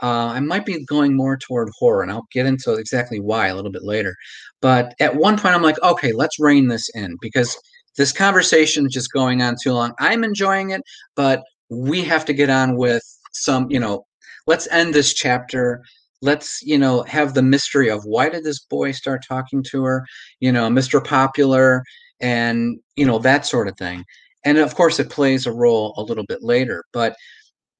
[0.00, 3.56] Uh, I might be going more toward horror, and I'll get into exactly why a
[3.56, 4.14] little bit later.
[4.60, 7.56] But at one point, I'm like, okay, let's rein this in because
[7.96, 9.92] this conversation is just going on too long.
[9.98, 10.82] I'm enjoying it,
[11.16, 13.02] but we have to get on with
[13.32, 14.04] some, you know,
[14.46, 15.82] let's end this chapter
[16.22, 20.04] let's you know have the mystery of why did this boy start talking to her
[20.40, 21.84] you know mr popular
[22.20, 24.02] and you know that sort of thing
[24.46, 27.14] and of course it plays a role a little bit later but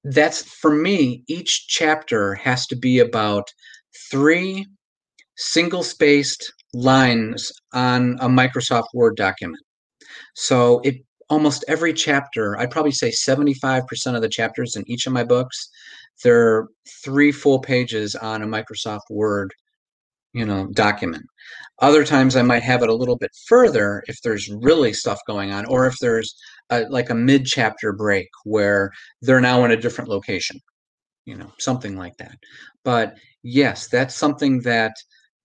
[0.05, 3.49] that's for me each chapter has to be about
[4.11, 4.67] three
[5.37, 9.63] single spaced lines on a microsoft word document.
[10.35, 10.97] So it
[11.29, 15.69] almost every chapter i'd probably say 75% of the chapters in each of my books
[16.23, 16.69] they're
[17.05, 19.53] three full pages on a microsoft word
[20.33, 21.25] you know document.
[21.81, 25.51] Other times i might have it a little bit further if there's really stuff going
[25.51, 26.33] on or if there's
[26.71, 28.91] a, like a mid chapter break where
[29.23, 30.59] they're now in a different location
[31.25, 32.37] you know something like that
[32.85, 34.93] but yes that's something that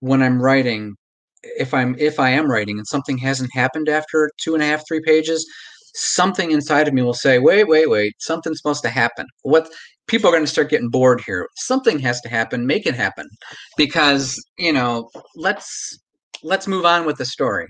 [0.00, 0.94] when i'm writing
[1.42, 4.82] if i'm if i am writing and something hasn't happened after two and a half
[4.86, 5.46] three pages
[5.94, 9.68] something inside of me will say wait wait wait something's supposed to happen what
[10.06, 11.48] people are going to start getting bored here.
[11.56, 12.66] Something has to happen.
[12.66, 13.28] Make it happen,
[13.76, 15.08] because you know.
[15.36, 15.98] Let's
[16.42, 17.66] let's move on with the story.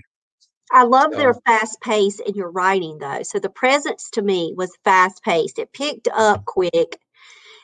[0.73, 1.17] I love so.
[1.17, 3.23] their fast pace in your writing, though.
[3.23, 5.59] So the presence to me was fast paced.
[5.59, 6.99] It picked up quick.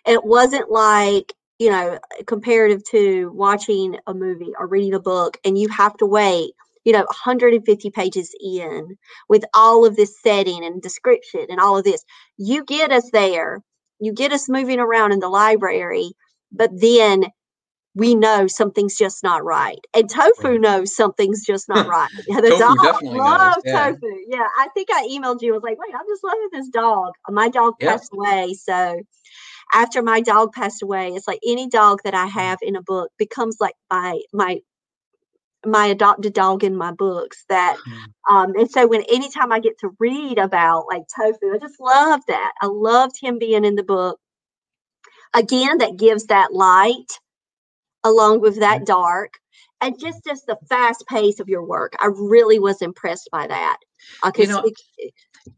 [0.05, 5.57] It wasn't like you know comparative to watching a movie or reading a book, and
[5.57, 6.53] you have to wait
[6.85, 11.83] you know 150 pages in with all of this setting and description and all of
[11.83, 12.05] this
[12.37, 13.61] you get us there
[13.99, 16.11] you get us moving around in the library,
[16.51, 17.25] but then
[17.95, 19.79] we know something's just not right.
[19.93, 20.61] And Tofu right.
[20.61, 22.09] knows something's just not right.
[22.27, 23.91] Yeah, the tofu dog loves yeah.
[23.91, 24.07] Tofu.
[24.27, 25.53] Yeah, I think I emailed you.
[25.53, 27.13] I was like, wait, I'm just loving this dog.
[27.29, 27.91] My dog yep.
[27.91, 28.53] passed away.
[28.53, 29.01] So
[29.73, 32.31] after my dog passed away, it's like any dog that I mm.
[32.31, 34.59] have in a book becomes like my my
[35.65, 38.33] my adopted dog in my books that mm.
[38.33, 42.21] um and so when anytime i get to read about like tofu i just love
[42.29, 44.17] that i loved him being in the book
[45.33, 47.19] again that gives that light
[48.03, 48.85] along with that mm.
[48.85, 49.33] dark
[49.81, 53.77] and just just the fast pace of your work i really was impressed by that
[54.23, 55.13] because you know, it,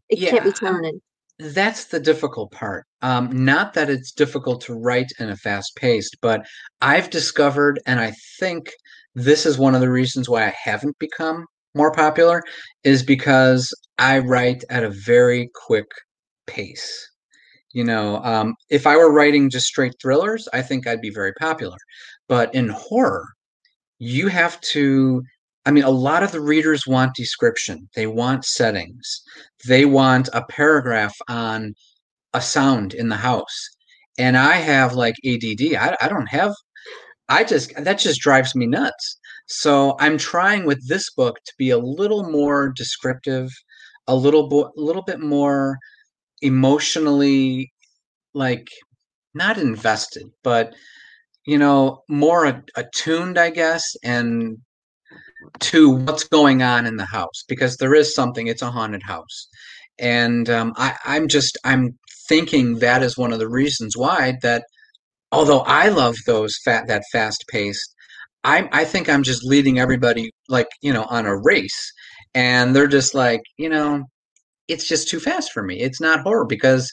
[0.09, 0.99] it yeah, can't be turning
[1.39, 6.09] that's the difficult part um, not that it's difficult to write in a fast pace,
[6.21, 6.45] but
[6.81, 8.71] i've discovered and i think
[9.15, 12.43] this is one of the reasons why I haven't become more popular
[12.83, 15.89] is because I write at a very quick
[16.47, 17.09] pace.
[17.73, 21.33] You know, um, if I were writing just straight thrillers, I think I'd be very
[21.33, 21.77] popular.
[22.31, 23.27] But in horror,
[23.99, 25.23] you have to.
[25.67, 27.89] I mean, a lot of the readers want description.
[27.95, 29.23] They want settings.
[29.67, 31.75] They want a paragraph on
[32.33, 33.69] a sound in the house.
[34.19, 35.75] And I have like ADD.
[35.75, 36.53] I, I don't have
[37.29, 39.17] I just that just drives me nuts.
[39.47, 43.49] So I'm trying with this book to be a little more descriptive,
[44.07, 45.77] a little bo- a little bit more
[46.41, 47.71] emotionally
[48.33, 48.67] like
[49.35, 50.73] not invested, but
[51.45, 54.57] you know, more attuned, I guess, and
[55.59, 58.47] to what's going on in the house because there is something.
[58.47, 59.47] It's a haunted house,
[59.99, 64.63] and um, I, I'm just I'm thinking that is one of the reasons why that
[65.31, 67.93] although I love those fat that fast paced,
[68.43, 71.91] I I think I'm just leading everybody like you know on a race,
[72.35, 74.03] and they're just like you know,
[74.67, 75.79] it's just too fast for me.
[75.79, 76.91] It's not horror because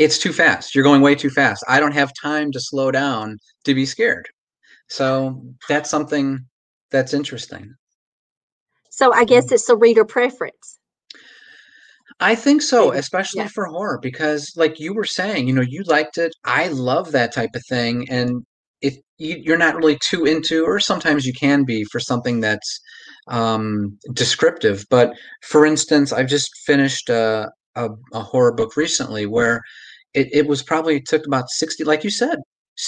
[0.00, 0.74] it's too fast.
[0.74, 1.62] You're going way too fast.
[1.68, 4.26] I don't have time to slow down to be scared.
[4.88, 6.40] So that's something
[6.90, 7.74] that's interesting.
[8.90, 9.52] So I guess mm.
[9.52, 10.78] it's a reader preference.
[12.18, 13.48] I think so, especially yeah.
[13.48, 16.32] for horror, because like you were saying, you know, you liked it.
[16.44, 18.08] I love that type of thing.
[18.10, 18.42] And
[18.80, 22.80] if you, are not really too into, or sometimes you can be for something that's
[23.28, 24.86] um, descriptive.
[24.88, 29.62] But for instance, I've just finished a, a, a horror book recently where
[30.14, 32.38] it, it was probably took about 60, like you said,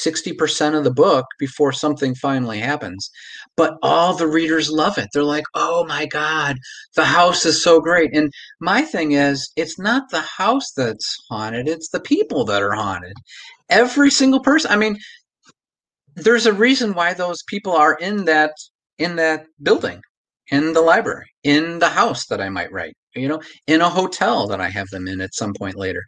[0.04, 3.10] 60% of the book before something finally happens.
[3.56, 5.08] But all the readers love it.
[5.12, 6.56] They're like, oh my God,
[6.96, 8.14] the house is so great.
[8.14, 12.74] And my thing is, it's not the house that's haunted, it's the people that are
[12.74, 13.14] haunted.
[13.68, 14.70] Every single person.
[14.70, 14.98] I mean,
[16.14, 18.52] there's a reason why those people are in that
[18.98, 20.00] in that building
[20.50, 24.46] in the library in the house that i might write you know in a hotel
[24.46, 26.04] that i have them in at some point later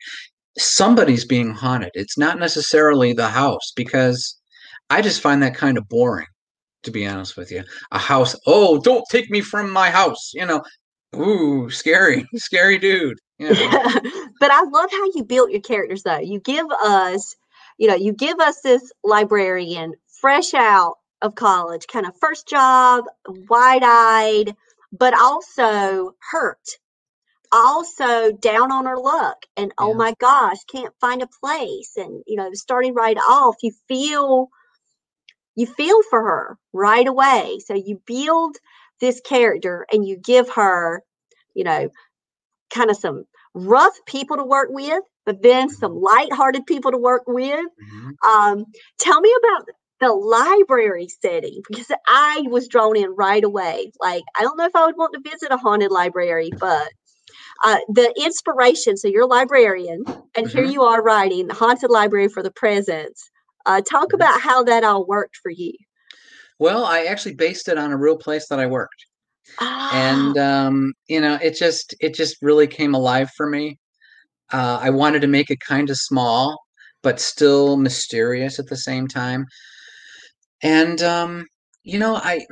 [0.59, 1.91] somebody's being haunted.
[1.95, 4.39] It's not necessarily the house because
[4.91, 6.27] I just find that kind of boring,
[6.85, 7.65] to be honest with you.
[7.93, 10.63] A house, oh, don't take me from my house, you know.
[11.17, 13.19] Ooh, scary, scary dude.
[13.39, 13.71] You know?
[14.41, 16.19] but I love how you built your characters though.
[16.19, 17.35] You give us,
[17.79, 23.05] you know, you give us this librarian fresh out of college, kind of first job,
[23.49, 24.55] wide-eyed,
[24.93, 26.79] but also hurt
[27.55, 29.93] also down on her luck and oh yeah.
[29.93, 34.49] oh my gosh can't find a place and you know starting right off you feel
[35.55, 38.57] you feel for her right away so you build
[39.01, 41.03] this character and you give her
[41.55, 41.89] you know
[42.75, 46.05] kind of some rough people to work with, but then some mm-hmm.
[46.05, 47.65] light-hearted people to work with.
[47.65, 48.29] Mm-hmm.
[48.29, 48.65] Um,
[48.99, 49.67] tell me about
[50.01, 53.93] the library setting because I was drawn in right away.
[54.01, 56.89] Like, I don't know if I would want to visit a haunted library, but
[57.65, 58.97] uh, the inspiration.
[58.97, 60.05] So you're a librarian,
[60.37, 60.59] and mm-hmm.
[60.59, 63.31] here you are writing the haunted library for the presence.
[63.67, 65.73] Uh, talk about how that all worked for you.
[66.59, 69.07] Well, I actually based it on a real place that I worked.
[69.61, 69.91] Ah.
[69.93, 73.79] And um, you know, it just it just really came alive for me.
[74.53, 76.63] Uh, I wanted to make it kind of small,
[77.03, 79.47] but still mysterious at the same time.
[80.63, 81.47] And um,
[81.83, 82.47] you know, I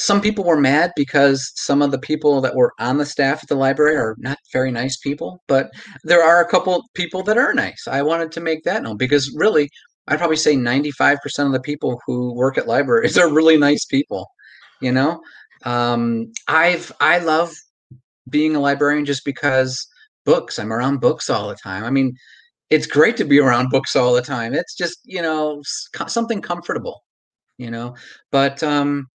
[0.00, 3.48] some people were mad because some of the people that were on the staff at
[3.48, 5.70] the library are not very nice people, but
[6.04, 7.86] there are a couple people that are nice.
[7.86, 9.68] I wanted to make that known because really,
[10.08, 14.26] I'd probably say 95% of the people who work at libraries are really nice people.
[14.80, 15.20] You know,
[15.64, 17.52] um, I've I love
[18.30, 19.86] being a librarian just because
[20.24, 20.58] books.
[20.58, 21.84] I'm around books all the time.
[21.84, 22.14] I mean,
[22.70, 24.54] it's great to be around books all the time.
[24.54, 25.60] It's just you know
[26.06, 27.04] something comfortable,
[27.58, 27.94] you know.
[28.32, 29.06] But um,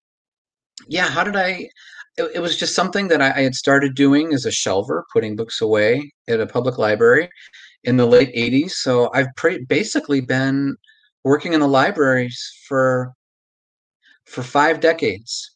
[0.89, 1.69] yeah, how did I?
[2.17, 5.37] It, it was just something that I, I, had started doing as a shelver, putting
[5.37, 7.29] books away at a public library
[7.85, 8.71] in the late 80s.
[8.71, 10.77] So I've pre- basically been
[11.25, 13.13] working in the libraries for
[14.27, 15.55] for five decades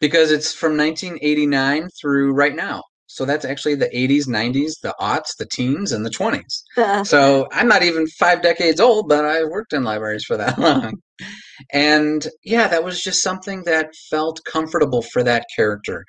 [0.00, 2.82] because it's from 1989 through right now.
[3.06, 6.62] So that's actually the 80s, 90s, the aughts, the teens, and the 20s.
[6.76, 10.58] Uh, so I'm not even five decades old, but I worked in libraries for that
[10.58, 11.00] long.
[11.72, 16.04] And yeah, that was just something that felt comfortable for that character.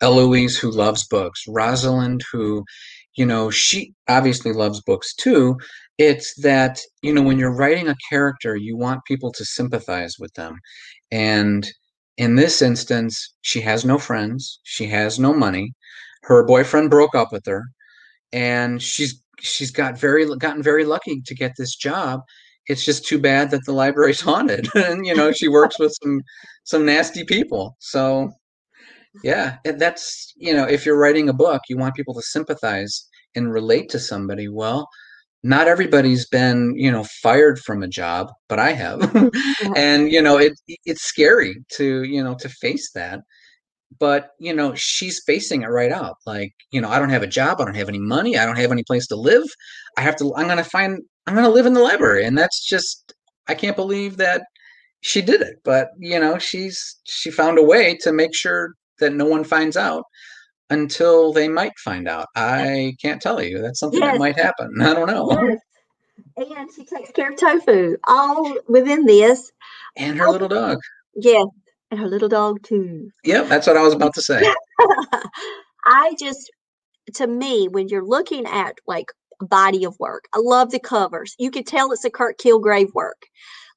[0.00, 2.64] Eloise, who loves books, Rosalind, who,
[3.14, 5.56] you know, she obviously loves books too.
[5.98, 10.32] It's that, you know, when you're writing a character, you want people to sympathize with
[10.34, 10.58] them.
[11.12, 11.68] And
[12.16, 15.72] in this instance, she has no friends, she has no money.
[16.24, 17.64] Her boyfriend broke up with her,
[18.32, 22.20] and she's she's got very gotten very lucky to get this job.
[22.66, 26.20] It's just too bad that the library's haunted, and you know she works with some
[26.64, 27.76] some nasty people.
[27.80, 28.30] So
[29.22, 33.52] yeah, that's you know if you're writing a book, you want people to sympathize and
[33.52, 34.48] relate to somebody.
[34.48, 34.88] Well,
[35.42, 39.00] not everybody's been you know fired from a job but i have.
[39.76, 43.20] And you know it it's scary to you know to face that.
[43.98, 47.26] But you know she's facing it right out like you know i don't have a
[47.26, 49.44] job i don't have any money i don't have any place to live.
[49.98, 53.14] I have to i'm gonna find i'm gonna live in the library and that's just
[53.48, 54.42] i can't believe that
[55.00, 59.12] she did it but you know she's she found a way to make sure that
[59.12, 60.04] no one finds out
[60.72, 62.28] until they might find out.
[62.34, 63.60] I can't tell you.
[63.60, 64.14] That's something yes.
[64.14, 64.70] that might happen.
[64.80, 65.30] I don't know.
[65.30, 65.58] Yes.
[66.36, 69.52] And she takes care of tofu all within this.
[69.96, 70.78] And her oh, little dog.
[70.78, 70.80] Oh,
[71.14, 71.46] yes.
[71.90, 73.10] And her little dog too.
[73.24, 74.42] Yep, that's what I was about to say.
[75.84, 76.50] I just
[77.14, 81.34] to me, when you're looking at like body of work, I love the covers.
[81.38, 83.22] You could tell it's a Kirk Kilgrave work.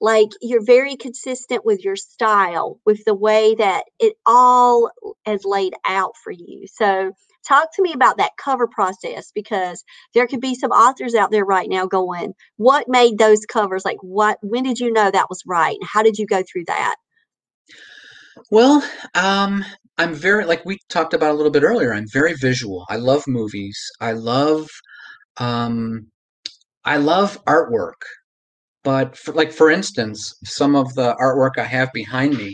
[0.02, 4.92] Like you're very consistent with your style with the way that it all
[5.28, 6.66] is laid out for you.
[6.68, 7.12] So
[7.48, 11.46] talk to me about that cover process because there could be some authors out there
[11.46, 13.86] right now going what made those covers?
[13.86, 15.78] Like what when did you know that was right?
[15.80, 16.96] And how did you go through that?
[18.52, 19.64] Well um
[19.98, 22.86] i'm very like we talked about a little bit earlier i'm very visual.
[22.90, 23.80] I love movies.
[24.02, 24.70] I love
[25.38, 26.08] um
[26.86, 28.02] i love artwork
[28.86, 32.54] but for, like for instance, some of the artwork I have behind me,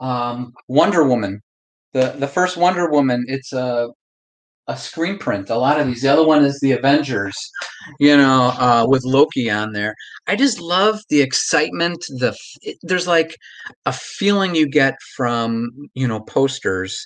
[0.00, 1.42] um, Wonder Woman,
[1.92, 3.88] the the first Wonder Woman, it's a
[4.68, 5.50] a screen print.
[5.50, 6.02] A lot of these.
[6.02, 7.36] The other one is the Avengers,
[8.00, 9.94] you know, uh, with Loki on there.
[10.28, 11.98] I just love the excitement.
[12.20, 13.36] The it, there's like
[13.86, 16.96] a feeling you get from you know posters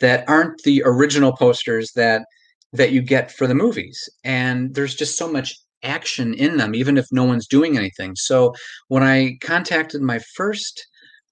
[0.00, 2.24] that aren't the original posters that
[2.72, 6.96] that you get for the movies, and there's just so much action in them, even
[6.96, 8.14] if no one's doing anything.
[8.16, 8.54] So
[8.88, 10.86] when I contacted my first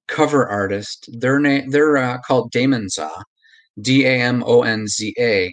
[0.08, 3.10] cover artist, their name they're uh, called Damonza,
[3.80, 5.52] D A M O N Z A.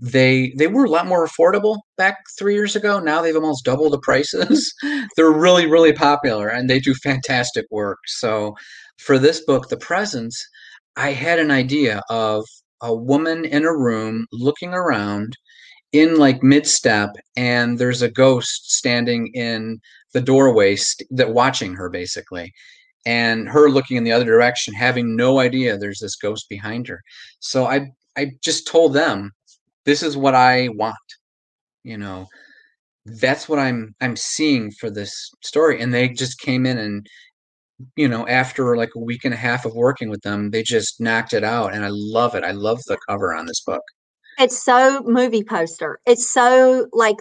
[0.00, 2.98] They they were a lot more affordable back three years ago.
[2.98, 4.72] Now they've almost doubled the prices.
[5.16, 7.98] they're really really popular and they do fantastic work.
[8.06, 8.54] So
[8.98, 10.44] for this book, The Presence,
[10.96, 12.44] I had an idea of
[12.82, 15.36] a woman in a room looking around
[15.92, 19.80] in like mid step and there's a ghost standing in
[20.14, 22.52] the doorway st- that watching her basically
[23.06, 27.00] and her looking in the other direction having no idea there's this ghost behind her.
[27.40, 29.32] So i i just told them
[29.84, 30.96] this is what i want
[31.84, 32.26] you know?
[33.06, 37.06] That's what i'm i'm seeing for this story and they just came in and
[37.96, 41.00] you know after like a week and a half of working with them they just
[41.00, 43.82] knocked it out and i love it i love the cover on this book
[44.38, 46.00] It's so movie poster.
[46.06, 47.18] It's so like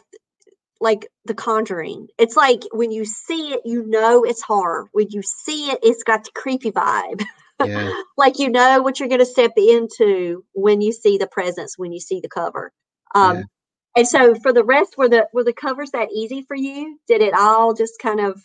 [0.80, 2.07] like The Conjuring.
[2.18, 4.88] It's like when you see it, you know it's horror.
[4.93, 7.24] When you see it, it's got the creepy vibe.
[7.64, 7.91] Yeah.
[8.18, 11.91] like you know what you're going to step into when you see the presence, when
[11.91, 12.72] you see the cover.
[13.14, 13.43] Um, yeah.
[13.97, 16.97] And so for the rest, were the were the covers that easy for you?
[17.07, 18.41] Did it all just kind of?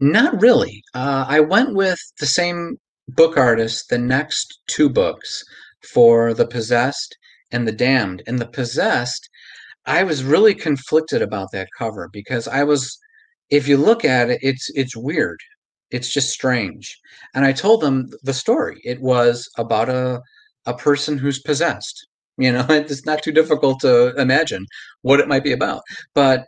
[0.00, 0.82] Not really.
[0.94, 2.76] Uh, I went with the same
[3.08, 5.42] book artist the next two books
[5.92, 7.16] for the possessed
[7.50, 8.22] and the damned.
[8.26, 9.28] And the possessed,
[9.86, 12.98] I was really conflicted about that cover because I was,
[13.50, 15.40] if you look at it, it's it's weird.
[15.90, 16.96] It's just strange.
[17.34, 18.80] And I told them the story.
[18.84, 20.20] It was about a
[20.66, 22.06] a person who's possessed.
[22.38, 24.66] You know, it's not too difficult to imagine
[25.02, 25.82] what it might be about.
[26.14, 26.44] But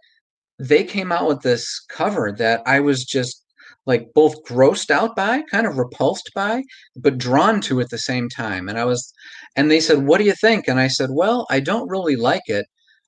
[0.63, 3.45] they came out with this cover that I was just
[3.85, 6.63] like both grossed out by, kind of repulsed by,
[6.97, 8.69] but drawn to at the same time.
[8.69, 9.13] And I was,
[9.57, 10.69] and they said, What do you think?
[10.69, 12.67] And I said, Well, I don't really like it,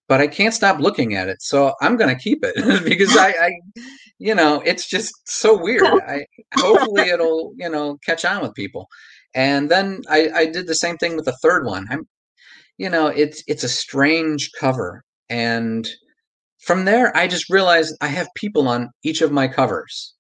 [0.09, 1.41] but I can't stop looking at it.
[1.43, 3.53] So I'm going to keep it because I, I,
[4.19, 5.85] you know, it's just so weird.
[6.09, 6.27] I
[6.57, 8.89] hopefully it'll, you know, catch on with people.
[9.33, 11.87] And then I, I did the same thing with the third one.
[11.89, 12.09] I'm,
[12.79, 15.05] you know, it's it's a strange cover.
[15.31, 15.89] And
[16.65, 20.15] from there, I just realized I have people on each of my covers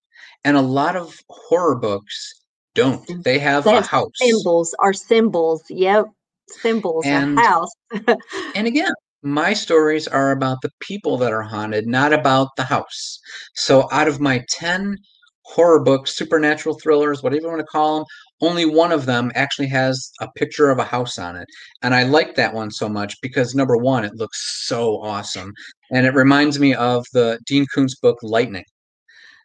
[0.45, 2.34] and a lot of horror books
[2.74, 3.07] don't.
[3.07, 4.11] Mm, they have a house.
[4.16, 5.62] Symbols are symbols.
[5.70, 6.07] Yep.
[6.49, 7.70] Symbols, and, a house.
[8.55, 8.92] and again,
[9.22, 13.18] my stories are about the people that are haunted, not about the house.
[13.55, 14.99] So out of my 10
[15.45, 18.07] horror books, supernatural thrillers, whatever you want to call them,
[18.40, 21.47] only one of them actually has a picture of a house on it.
[21.82, 25.53] And I like that one so much because number one, it looks so awesome.
[25.90, 28.64] And it reminds me of the Dean Koontz book, Lightning.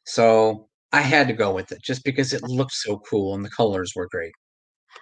[0.06, 3.50] So I had to go with it just because it looked so cool and the
[3.50, 4.34] colors were great.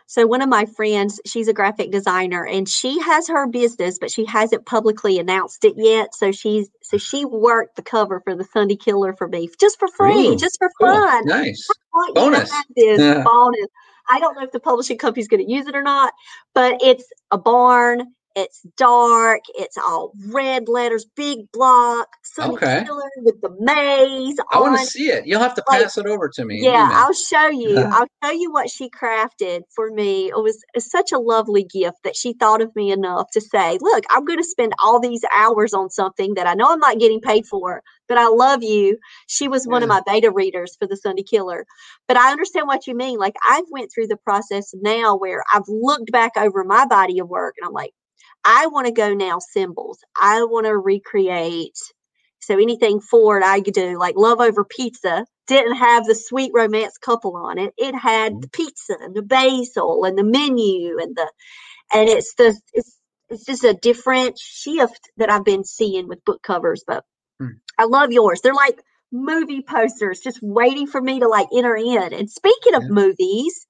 [0.05, 4.11] So one of my friends, she's a graphic designer and she has her business, but
[4.11, 6.13] she hasn't publicly announced it yet.
[6.13, 9.87] So she's so she worked the cover for the Sunday Killer for me just for
[9.89, 10.87] free, Ooh, just for cool.
[10.87, 11.25] fun.
[11.25, 11.67] Nice.
[12.13, 12.51] Bonus.
[12.75, 13.23] This yeah.
[13.25, 13.67] bonus.
[14.09, 16.13] I don't know if the publishing company's going to use it or not,
[16.53, 19.41] but it's a barn it's dark.
[19.55, 22.07] It's all red letters, big block.
[22.21, 22.83] Sunny okay.
[22.85, 24.37] Killer with the maze.
[24.53, 25.25] I want to see it.
[25.25, 26.61] You'll have to pass like, it over to me.
[26.61, 27.77] Yeah, I'll show you.
[27.91, 30.27] I'll show you what she crafted for me.
[30.27, 33.41] It was, it was such a lovely gift that she thought of me enough to
[33.41, 36.79] say, "Look, I'm going to spend all these hours on something that I know I'm
[36.79, 39.85] not getting paid for, but I love you." She was one yeah.
[39.85, 41.65] of my beta readers for the Sunday Killer,
[42.07, 43.17] but I understand what you mean.
[43.17, 47.29] Like I've went through the process now where I've looked back over my body of
[47.29, 47.93] work and I'm like,
[48.45, 49.99] I want to go now symbols.
[50.19, 51.77] I want to recreate.
[52.39, 56.97] So anything Ford I could do, like Love Over Pizza, didn't have the sweet romance
[56.97, 57.73] couple on it.
[57.77, 58.41] It had mm-hmm.
[58.41, 61.29] the pizza and the basil and the menu and the
[61.93, 62.97] and it's the it's
[63.29, 66.83] it's just a different shift that I've been seeing with book covers.
[66.85, 67.03] But
[67.39, 67.57] hmm.
[67.77, 68.41] I love yours.
[68.41, 68.81] They're like
[69.11, 72.13] movie posters, just waiting for me to like enter in.
[72.13, 73.67] And speaking of movies,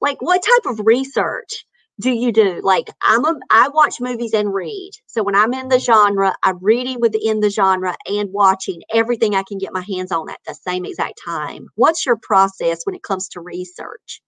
[0.00, 1.64] like what type of research?
[2.00, 2.60] Do you do?
[2.62, 4.92] Like I'm a I watch movies and read.
[5.06, 9.44] So when I'm in the genre, I'm reading within the genre and watching everything I
[9.46, 11.68] can get my hands on at the same exact time.
[11.76, 14.20] What's your process when it comes to research?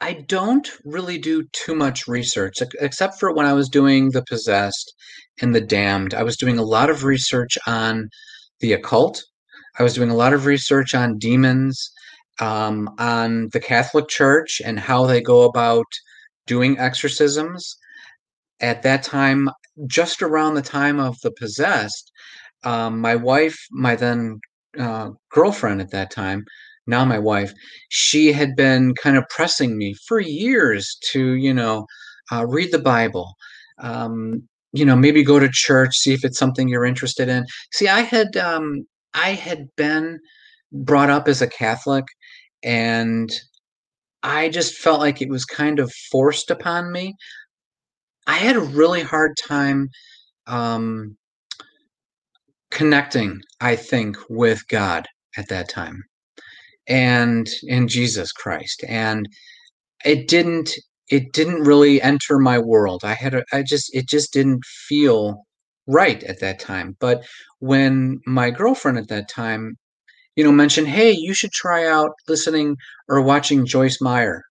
[0.00, 4.94] I don't really do too much research except for when I was doing the possessed
[5.40, 6.12] and the damned.
[6.12, 8.10] I was doing a lot of research on
[8.60, 9.22] the occult.
[9.78, 11.90] I was doing a lot of research on demons,
[12.40, 15.86] um, on the Catholic Church and how they go about
[16.46, 17.76] doing exorcisms.
[18.60, 19.50] At that time,
[19.86, 22.10] just around the time of the possessed,
[22.64, 24.40] um, my wife, my then
[24.78, 26.44] uh, girlfriend at that time,
[26.86, 27.52] now my wife,
[27.88, 31.86] she had been kind of pressing me for years to, you know,
[32.32, 33.34] uh, read the Bible.
[33.78, 37.46] Um, you know, maybe go to church, see if it's something you're interested in.
[37.72, 40.20] See, I had um, I had been
[40.72, 42.04] brought up as a Catholic,
[42.62, 43.30] and
[44.26, 47.14] I just felt like it was kind of forced upon me.
[48.26, 49.88] I had a really hard time
[50.48, 51.16] um,
[52.72, 55.06] connecting, I think, with God
[55.36, 56.02] at that time
[56.88, 58.82] and in Jesus Christ.
[58.88, 59.28] And
[60.04, 60.72] it didn't
[61.08, 63.02] it didn't really enter my world.
[63.04, 65.44] I had a, I just it just didn't feel
[65.86, 66.96] right at that time.
[66.98, 67.24] But
[67.60, 69.76] when my girlfriend at that time
[70.36, 72.76] you know, mention, hey, you should try out listening
[73.08, 74.44] or watching Joyce Meyer.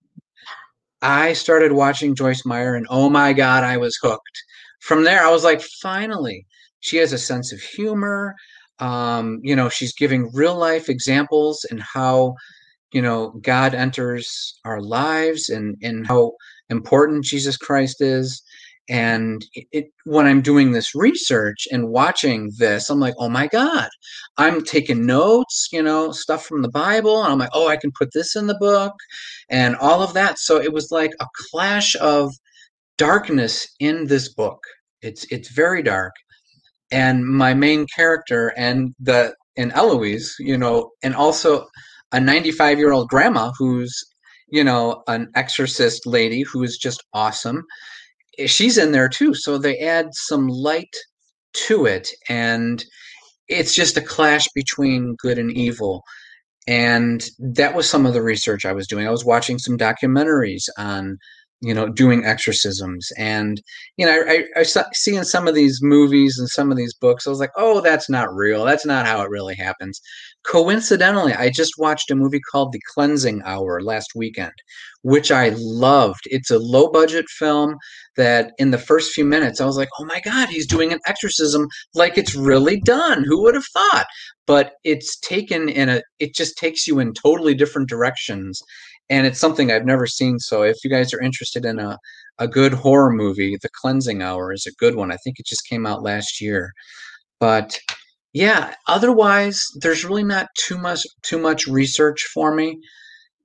[1.01, 4.43] I started watching Joyce Meyer and oh my God, I was hooked.
[4.81, 6.45] From there, I was like, finally,
[6.79, 8.35] she has a sense of humor.
[8.79, 12.33] Um, you know, she's giving real life examples and how,
[12.91, 16.33] you know, God enters our lives and, and how
[16.69, 18.41] important Jesus Christ is.
[18.89, 23.89] And it, when i'm doing this research and watching this i'm like oh my god
[24.37, 27.91] i'm taking notes you know stuff from the bible and i'm like oh i can
[27.97, 28.93] put this in the book
[29.49, 30.39] and all of that.
[30.39, 32.33] So it was like a clash of
[32.97, 34.59] darkness in this book.
[35.01, 36.13] It's it's very dark.
[36.91, 41.65] And my main character and the and eloise you know and also
[42.11, 44.03] a 95 year old grandma who's
[44.49, 47.63] you know an exorcist lady who is just awesome
[48.39, 49.33] Eh, she's in there too.
[49.33, 50.95] So they add some light
[51.67, 52.83] to it, and
[53.47, 56.03] it's just a clash between good and evil.
[56.67, 59.07] And that was some of the research I was doing.
[59.07, 61.17] I was watching some documentaries on
[61.61, 63.09] you know, doing exorcisms.
[63.17, 63.61] And,
[63.97, 66.93] you know, I, I, I see in some of these movies and some of these
[66.93, 68.65] books, I was like, oh, that's not real.
[68.65, 69.99] That's not how it really happens.
[70.45, 74.53] Coincidentally, I just watched a movie called The Cleansing Hour last weekend,
[75.01, 76.21] which I loved.
[76.25, 77.75] It's a low budget film
[78.17, 80.99] that in the first few minutes, I was like, oh my God, he's doing an
[81.07, 83.23] exorcism like it's really done.
[83.23, 84.05] Who would have thought?
[84.45, 88.61] But it's taken in a, it just takes you in totally different directions
[89.09, 90.39] and it's something I've never seen.
[90.39, 91.97] So if you guys are interested in a
[92.37, 95.11] a good horror movie, The Cleansing Hour is a good one.
[95.11, 96.73] I think it just came out last year.
[97.39, 97.79] But
[98.33, 102.79] yeah, otherwise there's really not too much too much research for me.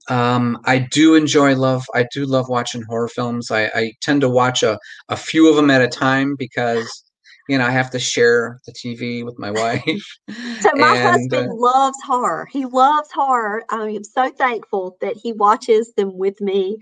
[0.08, 1.84] Um, I do enjoy love.
[1.94, 3.50] I do love watching horror films.
[3.50, 7.04] I, I tend to watch a, a few of them at a time because
[7.48, 10.18] you know, I have to share the TV with my wife.
[10.60, 12.48] so my and, husband uh, loves horror.
[12.50, 13.64] He loves horror.
[13.70, 16.78] I am so thankful that he watches them with me.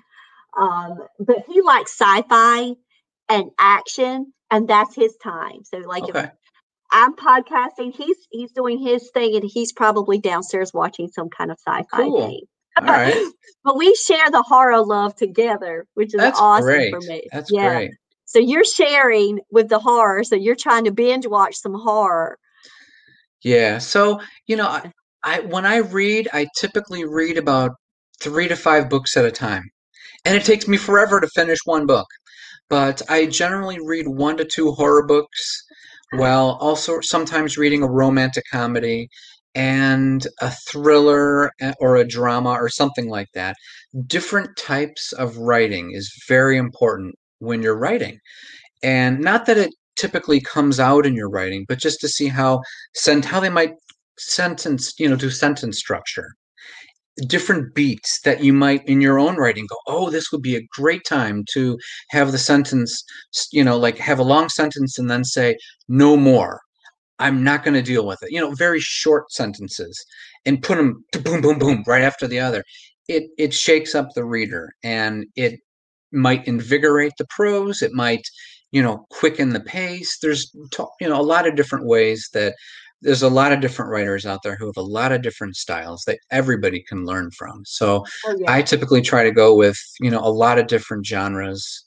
[0.58, 2.74] Um, but he likes sci-fi
[3.28, 5.64] and action, and that's his time.
[5.64, 6.24] So like okay.
[6.24, 6.30] if
[6.90, 11.58] I'm podcasting, he's he's doing his thing, and he's probably downstairs watching some kind of
[11.58, 12.26] sci-fi cool.
[12.26, 12.40] thing.
[12.78, 13.32] All right.
[13.64, 16.90] but we share the horror love together, which is That's awesome great.
[16.92, 17.22] for me.
[17.32, 17.74] That's yeah.
[17.74, 17.90] great.
[18.28, 20.22] So you're sharing with the horror.
[20.22, 22.38] So you're trying to binge watch some horror.
[23.42, 23.78] Yeah.
[23.78, 24.92] So, you know, I,
[25.24, 27.72] I when I read, I typically read about
[28.20, 29.64] three to five books at a time.
[30.26, 32.06] And it takes me forever to finish one book.
[32.68, 35.64] But I generally read one to two horror books
[36.12, 39.08] while also sometimes reading a romantic comedy
[39.54, 43.56] and a thriller eh, or a drama or something like that.
[44.06, 48.18] Different types of writing is very important when you're writing.
[48.82, 52.60] And not that it typically comes out in your writing, but just to see how
[52.94, 53.72] sent how they might
[54.18, 56.28] sentence, you know, do sentence structure.
[57.26, 60.66] Different beats that you might in your own writing go, oh, this would be a
[60.72, 61.76] great time to
[62.10, 63.02] have the sentence,
[63.52, 65.56] you know, like have a long sentence and then say,
[65.88, 66.60] no more.
[67.18, 68.30] I'm not going to deal with it.
[68.30, 70.00] You know, very short sentences
[70.46, 72.62] and put them boom, boom, boom right after the other.
[73.08, 75.58] It it shakes up the reader and it
[76.12, 78.26] might invigorate the prose it might
[78.72, 80.50] you know quicken the pace there's
[81.00, 82.54] you know a lot of different ways that
[83.00, 86.02] there's a lot of different writers out there who have a lot of different styles
[86.06, 88.52] that everybody can learn from so oh, yeah.
[88.52, 91.84] i typically try to go with you know a lot of different genres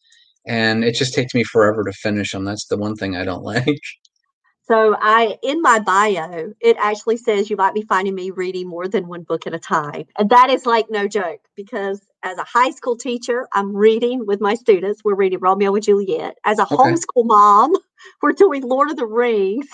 [0.47, 3.43] and it just takes me forever to finish them that's the one thing i don't
[3.55, 3.79] like
[4.71, 8.87] so I in my bio, it actually says you might be finding me reading more
[8.87, 10.05] than one book at a time.
[10.17, 14.41] And that is like no joke because as a high school teacher, I'm reading with
[14.41, 15.01] my students.
[15.03, 16.37] We're reading Romeo and Juliet.
[16.45, 16.75] As a okay.
[16.75, 17.73] homeschool mom,
[18.21, 19.67] we're doing Lord of the Rings.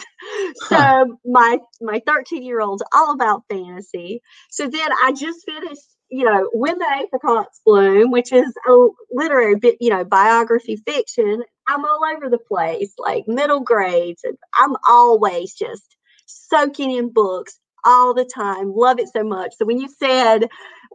[0.61, 1.05] Huh.
[1.07, 4.21] So my my 13 year old's all about fantasy.
[4.49, 9.55] So then I just finished, you know, When the Apricots Bloom, which is a literary
[9.55, 11.43] bit, you know, biography fiction.
[11.67, 15.83] I'm all over the place, like middle grades, and I'm always just
[16.25, 18.73] soaking in books all the time.
[18.73, 19.53] Love it so much.
[19.57, 20.47] So when you said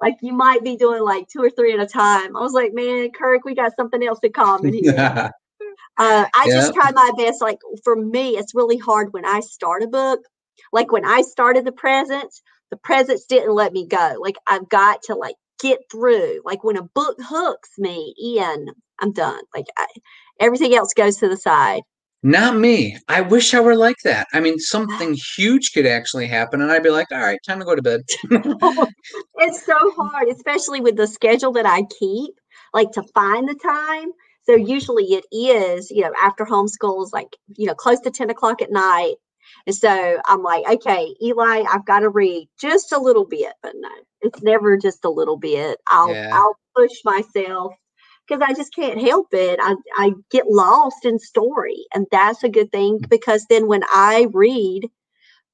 [0.02, 2.74] like you might be doing like two or three at a time, I was like,
[2.74, 4.72] man, Kirk, we got something else in common
[5.96, 7.40] uh, I just try my best.
[7.40, 10.20] Like for me, it's really hard when I start a book.
[10.72, 14.16] Like when I started the Presence, the Presence didn't let me go.
[14.20, 16.42] Like I've got to like get through.
[16.44, 19.42] Like when a book hooks me in, I'm done.
[19.54, 19.86] Like I,
[20.40, 21.82] everything else goes to the side.
[22.22, 22.96] Not me.
[23.08, 24.28] I wish I were like that.
[24.32, 27.64] I mean, something huge could actually happen, and I'd be like, all right, time to
[27.64, 28.02] go to bed.
[28.30, 32.34] it's so hard, especially with the schedule that I keep,
[32.72, 34.10] like to find the time.
[34.44, 38.30] So usually it is, you know, after homeschool is like, you know, close to 10
[38.30, 39.14] o'clock at night.
[39.66, 43.72] And so I'm like, okay, Eli, I've got to read just a little bit, but
[43.76, 43.88] no,
[44.20, 45.78] it's never just a little bit.
[45.88, 46.30] I'll yeah.
[46.32, 47.74] I'll push myself
[48.32, 49.58] because I just can't help it.
[49.62, 51.84] I, I get lost in story.
[51.94, 53.08] And that's a good thing mm.
[53.08, 54.88] because then when I read,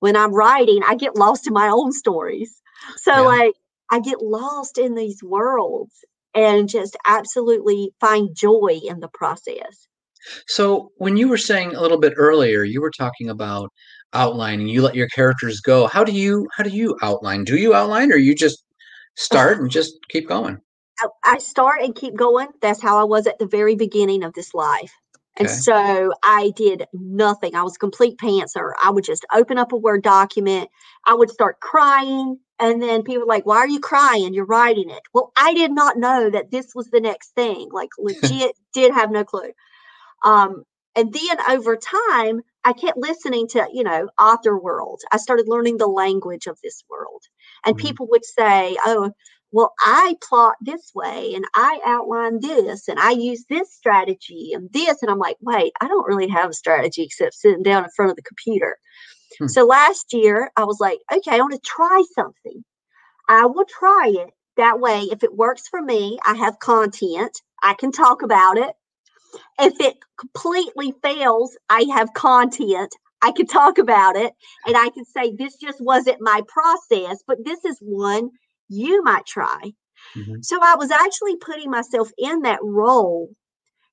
[0.00, 2.60] when I'm writing, I get lost in my own stories.
[2.96, 3.20] So, yeah.
[3.20, 3.54] like,
[3.90, 5.92] I get lost in these worlds
[6.34, 9.88] and just absolutely find joy in the process.
[10.46, 13.70] So when you were saying a little bit earlier, you were talking about
[14.12, 14.68] outlining.
[14.68, 15.86] You let your characters go.
[15.86, 17.44] How do you how do you outline?
[17.44, 18.62] Do you outline, or you just
[19.16, 20.58] start and just keep going?
[21.24, 22.48] I, start and keep going.
[22.60, 24.92] That's how I was at the very beginning of this life.
[25.38, 25.62] And Okay.
[25.62, 27.54] so I did nothing.
[27.54, 28.72] I was a complete pantser.
[28.82, 30.68] I would just open up a Word document.
[31.06, 32.38] I would start crying.
[32.58, 34.34] And then people were like, Why are you crying?
[34.34, 35.02] You're writing it.
[35.14, 37.68] Well, I did not know that this was the next thing.
[37.72, 39.52] Like, legit, did have no clue.
[40.24, 40.64] Um,
[40.96, 45.00] and then over time, I kept listening to, you know, author world.
[45.12, 47.22] I started learning the language of this world.
[47.64, 47.80] And Mhm.
[47.80, 49.12] people would say, Oh,
[49.50, 54.70] well, I plot this way and I outline this and I use this strategy and
[54.72, 55.02] this.
[55.02, 58.10] And I'm like, wait, I don't really have a strategy except sitting down in front
[58.10, 58.76] of the computer.
[59.38, 59.46] Hmm.
[59.46, 62.62] So last year, I was like, okay, I want to try something.
[63.28, 64.30] I will try it.
[64.56, 67.40] That way, if it works for me, I have content.
[67.62, 68.72] I can talk about it.
[69.58, 72.94] If it completely fails, I have content.
[73.22, 74.32] I can talk about it
[74.66, 78.30] and I can say, this just wasn't my process, but this is one
[78.68, 79.72] you might try.
[80.16, 80.44] Mhm.
[80.44, 83.30] So I was actually putting myself in that role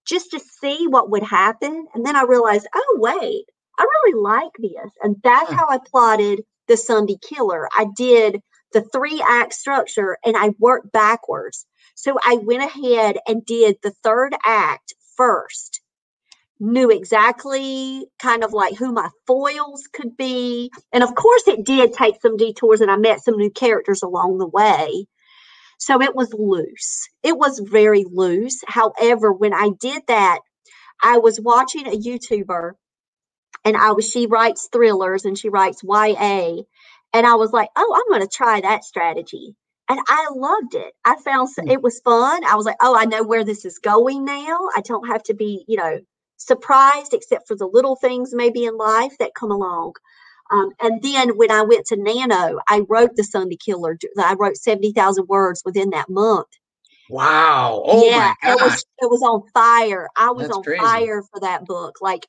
[0.06, 1.88] just to see what would happen.
[1.94, 3.46] And then I realized, oh, wait,
[3.78, 4.92] I really like this.
[5.02, 7.68] And that's how I plotted the Sunday Killer.
[7.76, 8.42] I did
[8.74, 11.66] the three act structure and I worked backwards.
[11.96, 15.82] So I went ahead and did the third act first.
[16.60, 20.72] Knew exactly kind of like who my foils could be.
[20.94, 24.38] And of course, it did take some detours and I met some new characters along
[24.38, 25.06] the way.
[25.80, 27.08] So it was loose.
[27.24, 28.62] It was very loose.
[28.68, 30.40] However, when I did that,
[31.04, 32.74] I was watching a YouTuber
[33.64, 36.64] and I was she writes thrillers and she writes YA
[37.14, 39.56] and I was like, "Oh, I'm going to try that strategy."
[39.90, 40.94] And I loved it.
[41.06, 41.70] I found Hmm.
[41.70, 42.44] it was fun.
[42.46, 44.70] I was like, "Oh, I know where this is going now.
[44.76, 46.00] I don't have to be, you know,
[46.38, 49.94] surprised except for the little things maybe in life that come along."
[50.52, 53.98] Um, and then when I went to Nano, I wrote the Sunday Killer.
[54.20, 56.48] I wrote seventy thousand words within that month.
[57.10, 57.84] Wow.
[57.86, 60.10] Oh yeah, my it was it was on fire.
[60.16, 60.84] I was That's on crazy.
[60.84, 61.98] fire for that book.
[62.02, 62.28] Like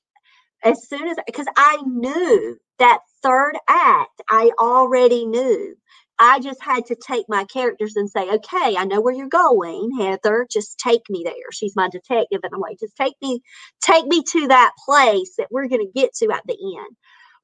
[0.62, 5.76] as soon as because I knew that third act, I already knew.
[6.18, 9.90] I just had to take my characters and say, okay, I know where you're going,
[9.98, 10.46] Heather.
[10.50, 11.34] Just take me there.
[11.52, 12.40] She's my detective.
[12.42, 12.76] in a way.
[12.80, 13.40] just take me,
[13.82, 16.96] take me to that place that we're going to get to at the end.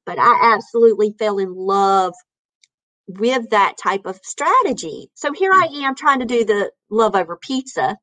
[0.05, 2.13] But I absolutely fell in love
[3.07, 5.09] with that type of strategy.
[5.13, 5.83] So here I mm.
[5.83, 7.97] am trying to do the love over pizza.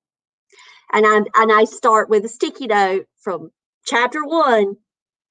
[0.92, 3.50] And I'm and I start with a sticky note from
[3.86, 4.76] chapter one,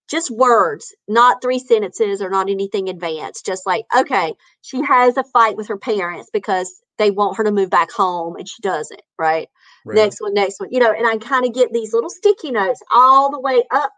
[0.10, 3.46] just words, not three sentences or not anything advanced.
[3.46, 7.52] Just like, okay, she has a fight with her parents because they want her to
[7.52, 9.48] move back home and she doesn't, right?
[9.86, 9.96] Right.
[9.96, 10.70] Next one, next one.
[10.72, 13.92] You know, and I kind of get these little sticky notes all the way up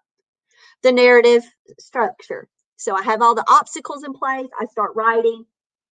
[0.83, 1.43] the narrative
[1.79, 2.47] structure.
[2.77, 4.47] So I have all the obstacles in place.
[4.59, 5.45] I start writing.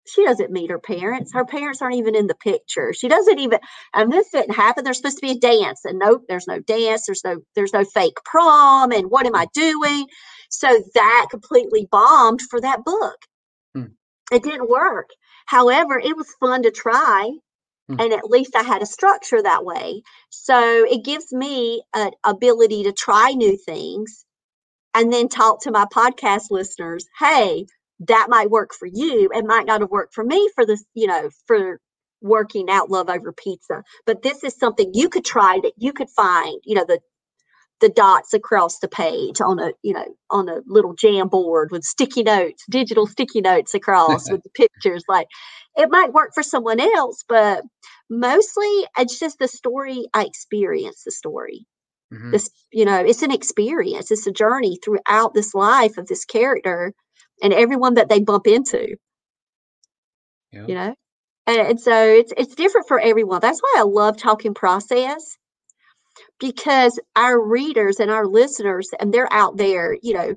[0.07, 1.33] She doesn't meet her parents.
[1.33, 2.93] Her parents aren't even in the picture.
[2.93, 3.59] She doesn't even,
[3.95, 4.85] and this didn't happen.
[4.85, 7.07] There's supposed to be a dance, and nope, there's no dance.
[7.07, 8.93] There's no, there's no fake prom.
[8.93, 10.07] And what am I doing?
[10.51, 13.19] So that completely bombed for that book.
[13.75, 13.87] Hmm.
[14.33, 15.11] It didn't work.
[15.47, 17.31] However, it was fun to try.
[17.89, 18.01] Hmm.
[18.01, 20.03] And at least I had a structure that way.
[20.31, 24.25] So it gives me an ability to try new things
[24.97, 27.67] and then talk to my podcast listeners hey
[28.01, 31.07] that might work for you it might not have worked for me for this you
[31.07, 31.81] know for
[32.23, 36.11] working out love over pizza but this is something you could try that you could
[36.11, 36.99] find you know the
[37.81, 42.23] the dots across the page on a you know on a little Jamboard with sticky
[42.23, 45.29] notes digital sticky notes across with the pictures like
[45.77, 47.63] it might work for someone else but
[48.09, 51.67] mostly it's just the story i experience the story
[52.13, 52.31] Mhm.
[52.31, 56.93] this you know it's an experience it's a journey throughout this life of this character
[57.43, 58.97] and everyone that they bump into
[60.53, 60.67] Yeah.
[60.67, 60.95] you know
[61.47, 65.37] and, and so it's it's different for everyone that's why i love talking process
[66.39, 70.35] because our readers and our listeners and they're out there you know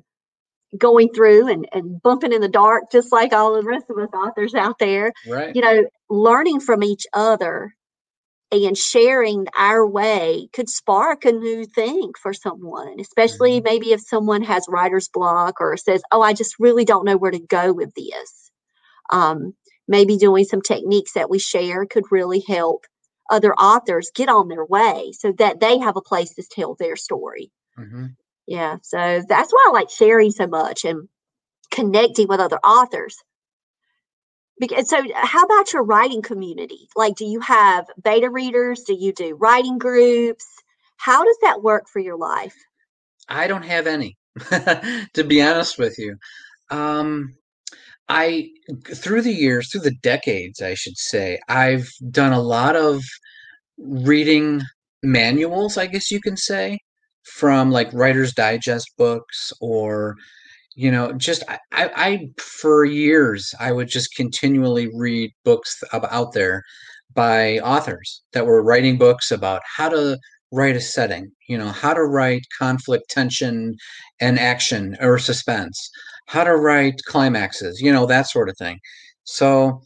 [0.78, 4.08] going through and, and bumping in the dark just like all the rest of us
[4.14, 5.54] authors out there Right.
[5.54, 7.74] you know learning from each other
[8.52, 14.42] and sharing our way could spark a new thing for someone, especially maybe if someone
[14.42, 17.94] has writer's block or says, Oh, I just really don't know where to go with
[17.94, 18.50] this.
[19.10, 19.54] Um,
[19.88, 22.84] maybe doing some techniques that we share could really help
[23.30, 26.96] other authors get on their way so that they have a place to tell their
[26.96, 27.50] story.
[27.76, 28.06] hmm
[28.46, 28.78] Yeah.
[28.82, 31.08] So that's why I like sharing so much and
[31.70, 33.16] connecting with other authors.
[34.60, 36.88] Because, so how about your writing community?
[36.94, 38.82] Like, do you have beta readers?
[38.82, 40.46] Do you do writing groups?
[40.98, 42.54] How does that work for your life?
[43.28, 44.16] I don't have any,
[45.14, 46.16] to be honest with you.
[46.70, 47.34] Um,
[48.08, 48.48] I
[48.94, 53.02] through the years, through the decades, I should say, I've done a lot of
[53.78, 54.62] reading
[55.02, 56.80] manuals, I guess you can say,
[57.22, 60.16] from like Writer's Digest books or
[60.74, 66.62] you know just I, I, for years i would just continually read books out there
[67.14, 70.18] by authors that were writing books about how to
[70.52, 73.74] write a setting you know how to write conflict tension
[74.20, 75.90] and action or suspense
[76.26, 78.78] how to write climaxes you know that sort of thing.
[79.24, 79.80] So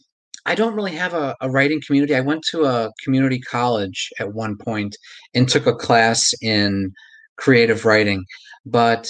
[0.47, 2.15] i don't really have a, a writing community.
[2.15, 4.97] I went to a community college at one point
[5.35, 6.93] and took a class in
[7.37, 8.25] creative writing
[8.67, 9.09] but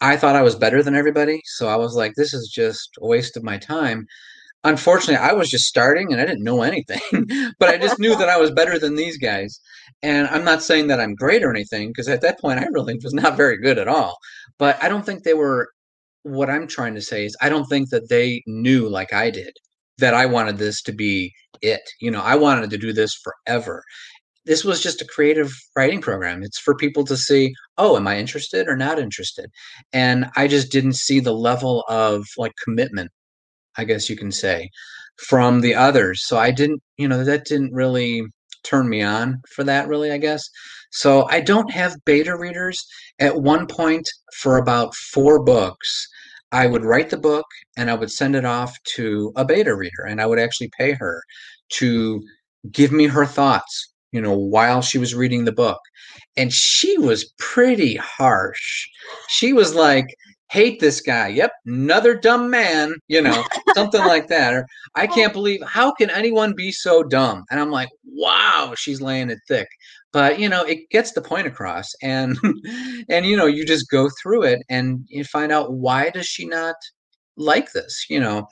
[0.00, 3.06] i thought i was better than everybody so i was like this is just a
[3.06, 4.06] waste of my time.
[4.64, 7.00] Unfortunately i was just starting and i didn't know anything
[7.60, 9.60] but i just knew that i was better than these guys.
[10.02, 12.98] And i'm not saying that i'm great or anything because at that point i really
[13.02, 14.16] was not very good at all.
[14.58, 15.68] But i don't think they were
[16.24, 19.52] what i'm trying to say is i don't think that they knew like i did
[19.98, 21.32] that i wanted this to be
[21.62, 23.82] it you know i wanted to do this forever
[24.48, 28.18] this was just a creative writing program it's for people to see oh am i
[28.18, 29.48] interested or not interested
[29.92, 33.10] and i just didn't see the level of like commitment
[33.78, 34.70] I guess you can say,
[35.16, 36.26] from the others.
[36.26, 38.22] So I didn't, you know, that didn't really
[38.64, 40.42] turn me on for that, really, I guess.
[40.90, 42.84] So I don't have beta readers.
[43.20, 44.08] At one point,
[44.40, 46.08] for about four books,
[46.50, 47.46] I would write the book
[47.76, 50.92] and I would send it off to a beta reader, and I would actually pay
[50.92, 51.22] her
[51.74, 52.20] to
[52.72, 55.80] give me her thoughts, you know, while she was reading the book.
[56.36, 58.88] And she was pretty harsh.
[59.28, 60.06] She was like,
[60.50, 61.28] hate this guy.
[61.28, 63.44] Yep, another dumb man, you know,
[63.74, 64.54] something like that.
[64.54, 67.44] Or I can't believe how can anyone be so dumb?
[67.50, 69.68] And I'm like, wow, she's laying it thick.
[70.12, 72.38] But you know, it gets the point across, and
[73.10, 76.46] and you know, you just go through it and you find out why does she
[76.46, 76.76] not
[77.36, 78.06] like this?
[78.08, 78.48] You know,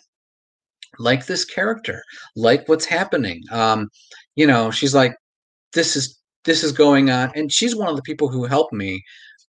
[0.98, 2.02] like this character,
[2.36, 3.42] like what's happening.
[3.50, 3.88] Um,
[4.34, 5.16] you know, she's like,
[5.72, 9.02] this is this is going on, and she's one of the people who helped me,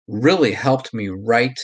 [0.08, 1.60] really helped me write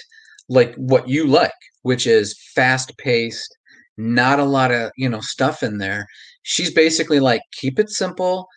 [0.49, 1.51] like what you like,
[1.83, 3.55] which is fast paced,
[3.97, 6.07] not a lot of, you know, stuff in there.
[6.43, 8.47] She's basically like, keep it simple.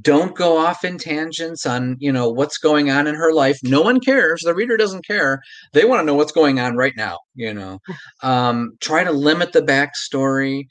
[0.00, 3.58] Don't go off in tangents on, you know, what's going on in her life.
[3.62, 4.42] No one cares.
[4.42, 5.40] The reader doesn't care.
[5.72, 7.78] They want to know what's going on right now, you know.
[8.22, 10.66] Um, try to limit the backstory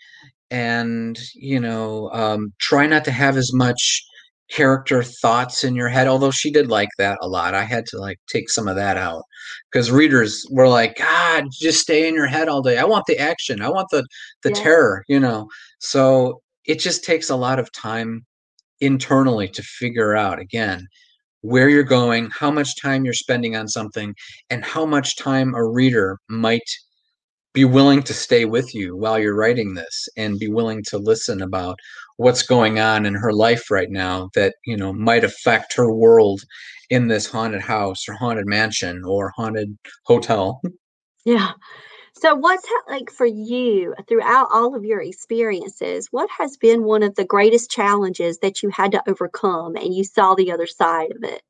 [0.52, 4.04] and, you know, um, try not to have as much
[4.50, 7.98] character thoughts in your head although she did like that a lot i had to
[7.98, 9.24] like take some of that out
[9.72, 13.18] because readers were like god just stay in your head all day i want the
[13.18, 14.06] action i want the
[14.44, 14.64] the yeah.
[14.64, 15.48] terror you know
[15.80, 18.24] so it just takes a lot of time
[18.82, 20.86] internally to figure out again
[21.42, 24.14] where you're going how much time you're spending on something
[24.52, 26.70] and how much time a reader might
[27.56, 31.42] be willing to stay with you while you're writing this and be willing to listen
[31.42, 31.80] about
[32.18, 36.42] what's going on in her life right now that you know might affect her world
[36.90, 40.62] in this haunted house or haunted mansion or haunted hotel.
[41.26, 41.52] Yeah.
[42.18, 47.04] So what's that like for you throughout all of your experiences what has been one
[47.04, 51.12] of the greatest challenges that you had to overcome and you saw the other side
[51.12, 51.42] of it?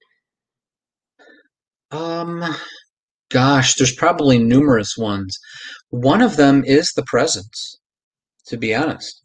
[1.91, 2.43] Um
[3.29, 5.37] gosh there's probably numerous ones.
[5.89, 7.77] One of them is the presence
[8.47, 9.21] to be honest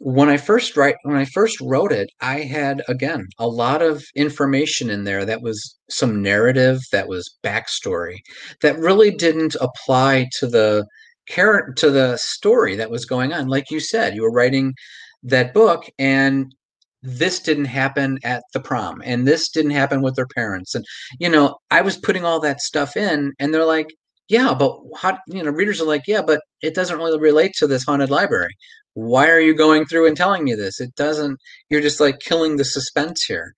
[0.00, 4.04] when I first write when I first wrote it, I had again a lot of
[4.14, 8.18] information in there that was some narrative, that was backstory,
[8.62, 10.86] that really didn't apply to the
[11.28, 13.48] character to the story that was going on.
[13.48, 14.74] Like you said, you were writing
[15.22, 16.54] that book and
[17.02, 20.84] this didn't happen at the prom and this didn't happen with their parents and
[21.18, 23.88] you know i was putting all that stuff in and they're like
[24.28, 27.66] yeah but how you know readers are like yeah but it doesn't really relate to
[27.66, 28.54] this haunted library
[28.94, 30.80] why are you going through and telling me this?
[30.80, 31.38] It doesn't
[31.70, 33.54] you're just like killing the suspense here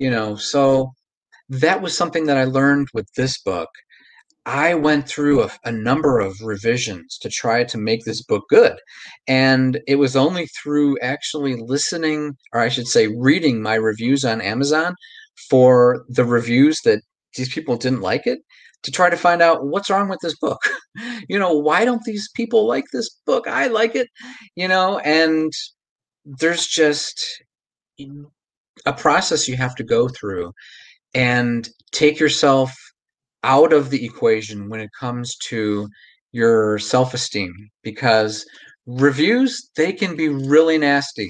[0.00, 0.34] you know?
[0.34, 0.94] So
[1.48, 3.68] that was something that i learned with this book.
[4.46, 8.76] I went through a, a, number of revisions to try to make this book good
[9.28, 14.40] and it was only through actually listening or i should say reading my reviews on
[14.40, 14.94] amazon
[15.50, 17.02] for the reviews that
[17.36, 18.40] these people didn't like it
[18.82, 20.60] to try to find out what's wrong with this book.
[21.28, 23.46] you know, why don't these people like this book?
[23.46, 24.08] I like it,
[24.56, 25.52] you know, and
[26.24, 27.22] there's just
[28.86, 30.52] a process you have to go through
[31.14, 32.74] and take yourself
[33.42, 35.88] out of the equation when it comes to
[36.32, 37.52] your self-esteem
[37.82, 38.46] because
[38.86, 41.28] reviews they can be really nasty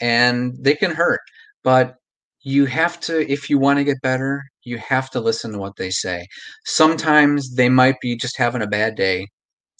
[0.00, 1.20] and they can hurt
[1.62, 1.96] but
[2.42, 5.76] you have to if you want to get better you have to listen to what
[5.76, 6.26] they say.
[6.64, 9.26] Sometimes they might be just having a bad day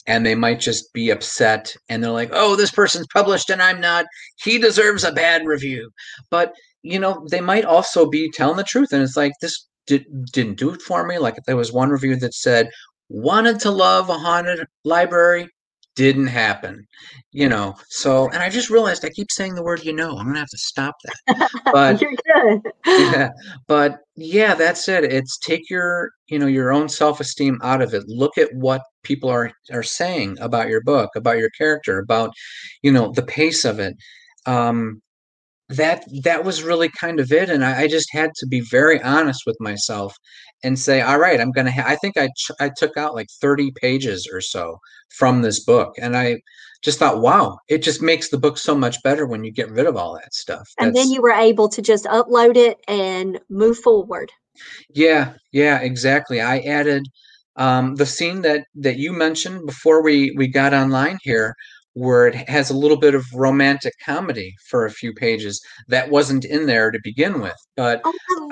[0.07, 3.81] and they might just be upset and they're like oh this person's published and i'm
[3.81, 4.07] not.
[4.43, 5.91] He deserves a bad review.
[6.31, 10.05] But you know they might also be telling the truth and it's like this did,
[10.33, 11.19] didn't do it for me.
[11.19, 12.71] Like there was one review that said
[13.09, 15.49] wanted to love a haunted library
[15.97, 16.87] didn't happen
[17.33, 20.27] you know so and i just realized i keep saying the word you know i'm
[20.27, 21.51] gonna have to stop that.
[21.73, 22.63] But You're good.
[22.87, 23.31] yeah
[23.67, 28.05] but yeah that's it it's take your you know your own self-esteem out of it.
[28.07, 32.33] Look at what people are are saying about your book about your character about
[32.83, 33.95] you know the pace of it.
[34.47, 35.03] Um
[35.69, 39.01] that that was really kind of it and I, I just had to be very
[39.03, 40.15] honest with myself
[40.63, 41.85] and say all right i'm gonna ha-.
[41.87, 44.79] i think i ch- i took out like 30 pages or so
[45.17, 46.37] from this book and i
[46.83, 49.87] just thought wow it just makes the book so much better when you get rid
[49.87, 53.79] of all that stuff And then you were able to just upload it and move
[53.79, 54.31] forward.
[54.95, 57.03] yeah yeah exactly i added
[57.57, 61.55] um the scene that that you mentioned before we we got online here
[61.95, 66.45] where it has a little bit of romantic comedy for a few pages that wasn't
[66.45, 68.51] in there to begin with but Oh,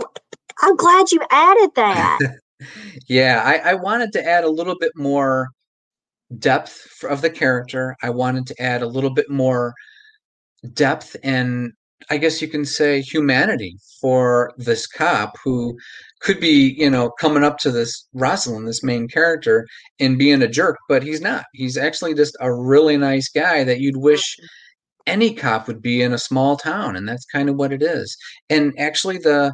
[0.62, 2.18] I'm- glad you added that.
[3.08, 5.48] yeah I, I wanted to add a little bit more
[6.38, 7.96] depth of the character.
[8.02, 9.74] I wanted to add a little bit more
[10.74, 11.72] depth and
[12.10, 15.76] i guess you can say humanity for this cop who
[16.20, 19.66] could be you know coming up to this rosalind this main character
[20.00, 21.44] and being a jerk but he's not.
[21.52, 24.36] He's actually just a really nice guy that you'd wish
[25.06, 28.16] any cop would be in a small town and that's kind of what it is.
[28.50, 29.52] And actually the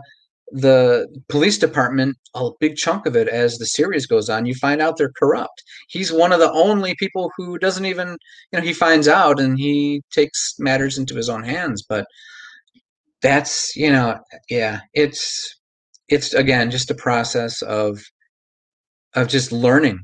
[0.53, 4.81] the police department a big chunk of it as the series goes on you find
[4.83, 8.73] out they're corrupt he's one of the only people who doesn't even you know he
[8.73, 12.07] finds out and he takes matters into his own hands but
[13.23, 14.19] that's you know
[14.51, 15.59] yeah it's
[16.09, 18.01] it's again just a process of
[19.15, 20.01] of just learning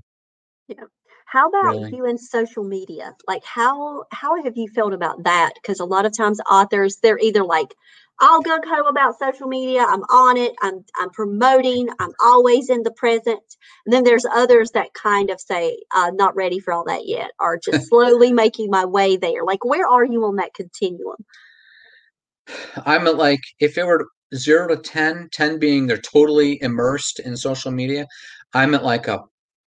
[0.68, 0.84] Yeah.
[1.26, 1.90] How about Really?
[1.92, 3.14] you in social media?
[3.28, 5.52] Like how how have you felt about that?
[5.62, 7.74] Because a lot of times authors they're either like
[8.20, 9.84] all gung ho about social media.
[9.86, 10.52] I'm on it.
[10.62, 11.88] I'm I'm promoting.
[11.98, 13.40] I'm always in the present.
[13.86, 17.32] And then there's others that kind of say, uh, not ready for all that yet,
[17.40, 19.44] or just slowly making my way there.
[19.44, 21.24] Like where are you on that continuum?
[22.84, 27.36] I'm at like if it were zero to 10, 10 being they're totally immersed in
[27.36, 28.06] social media,
[28.54, 29.24] I'm at like a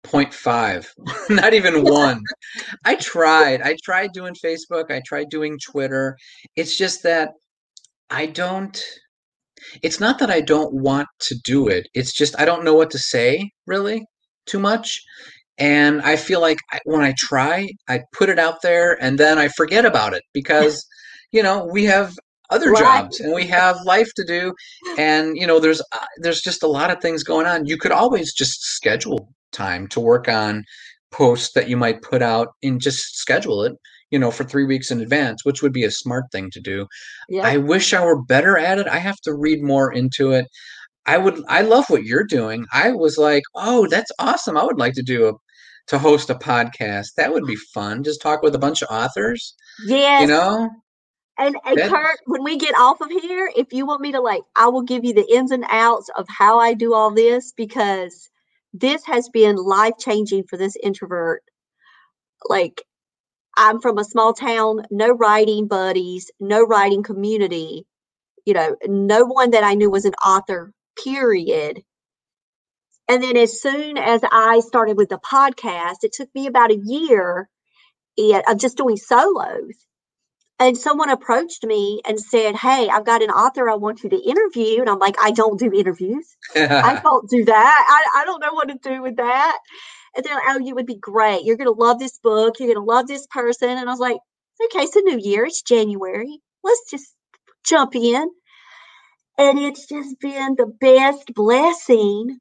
[0.04, 0.86] 0.5,
[1.30, 2.20] not even one.
[2.84, 3.62] I tried.
[3.62, 4.90] I tried doing Facebook.
[4.90, 6.16] I tried doing Twitter.
[6.56, 7.32] It's just that
[8.10, 8.80] I don't.
[9.82, 11.88] It's not that I don't want to do it.
[11.94, 14.04] It's just I don't know what to say really
[14.46, 15.00] too much.
[15.58, 19.38] And I feel like I, when I try, I put it out there and then
[19.38, 20.84] I forget about it because,
[21.32, 22.12] you know, we have
[22.50, 22.82] other Right.
[22.82, 24.52] jobs and we have life to do
[24.98, 27.90] and you know there's uh, there's just a lot of things going on you could
[27.90, 30.62] always just schedule time to work on
[31.10, 33.72] posts that you might put out and just schedule it
[34.14, 36.86] you know for 3 weeks in advance which would be a smart thing to do.
[37.28, 37.46] Yeah.
[37.52, 38.86] i wish i were better at it.
[38.98, 40.46] I have to read more into it.
[41.14, 42.60] I would i love what you're doing.
[42.84, 44.56] I was like oh that's awesome.
[44.56, 45.32] I would like to do a
[45.92, 47.08] to host a podcast.
[47.18, 48.02] That would be fun.
[48.04, 49.54] Just talk with a bunch of authors
[49.86, 50.20] Yeah.
[50.22, 50.70] you know?
[51.36, 54.42] And, and Kurt, when we get off of here, if you want me to like,
[54.54, 58.30] I will give you the ins and outs of how I do all this because
[58.72, 61.42] this has been life changing for this introvert.
[62.48, 62.82] Like,
[63.56, 67.86] I'm from a small town, no writing buddies, no writing community,
[68.44, 71.82] you know, no one that I knew was an author, period.
[73.08, 76.80] And then as soon as I started with the podcast, it took me about a
[76.82, 77.48] year
[78.18, 79.74] eh, of just doing solos
[80.58, 84.16] and someone approached me and said, Hey, I've got an author I want you to
[84.16, 84.80] interview.
[84.80, 86.36] And I'm like, I don't do interviews.
[86.54, 87.86] I don't do that.
[87.88, 89.58] I, I don't know what to do with that.
[90.16, 91.44] And they're like, Oh, you would be great.
[91.44, 92.58] You're going to love this book.
[92.58, 93.70] You're going to love this person.
[93.70, 94.18] And I was like,
[94.62, 95.44] Okay, it's a new year.
[95.46, 96.38] It's January.
[96.62, 97.14] Let's just
[97.64, 98.28] jump in.
[99.38, 102.38] And it's just been the best blessing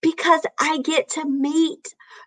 [0.00, 1.86] because I get to meet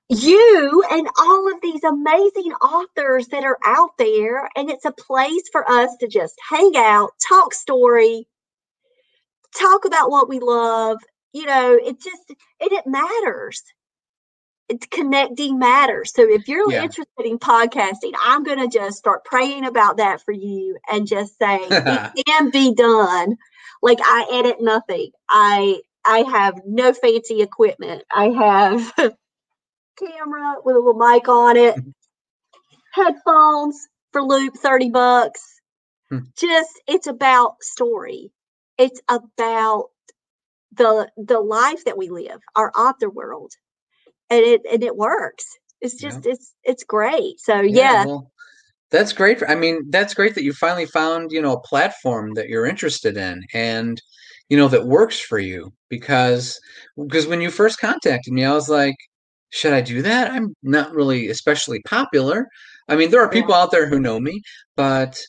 [0.09, 4.49] you and all of these amazing authors that are out there.
[4.55, 8.28] And it's a place for us to just hang out, talk story,
[9.57, 10.97] talk about what we love.
[11.34, 13.63] You know, it just, and it matters.
[14.74, 16.11] It's connecting matters.
[16.15, 16.82] So if you're Yeah.
[16.84, 21.38] interested in podcasting, I'm going to just start praying about that for you and just
[21.38, 23.38] say it can be done.
[23.84, 25.11] Like I edit nothing.
[25.30, 28.03] I I have no fancy equipment.
[28.11, 28.93] I have
[29.99, 31.76] camera with a little mic on it,
[32.93, 35.61] headphones for loop 30 bucks.
[36.09, 36.19] Hmm.
[36.36, 38.32] Just it's about story.
[38.80, 39.89] it's about
[40.76, 43.51] the the life that we live, our author world.
[44.34, 45.45] And it and it works.
[45.81, 46.09] It's Yeah.
[46.09, 47.39] just it's it's great.
[47.39, 48.31] So yeah, well,
[48.91, 49.41] that's great.
[49.47, 53.17] I mean, that's great that you finally found, you know, a platform that you're interested
[53.17, 54.01] in and,
[54.49, 56.59] you know, that works for you because
[56.97, 58.95] because when you first contacted me, I was like,
[59.51, 60.31] should I do that?
[60.31, 62.47] I'm not really especially popular.
[62.89, 63.41] I mean, there are Yeah.
[63.41, 64.41] people out there who know me,
[64.77, 65.19] but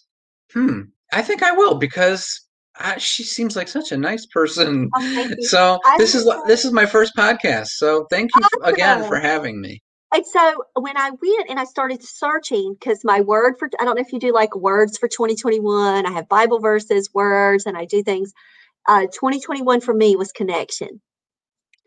[0.53, 0.83] hmm,
[1.13, 2.44] I think I will because
[2.77, 4.91] I, she seems like such a nice person.
[4.95, 5.31] Oh.
[5.43, 7.69] So I this is this is my first podcast.
[7.69, 9.83] So thank you f- again for having me.
[10.13, 13.97] And so when I went and I started searching, because my word for I don't
[13.97, 16.07] know if you do like words for 2021.
[16.07, 18.33] I have Bible verses, words, and I do things.
[18.87, 21.01] Uh, 2021 for me was connection.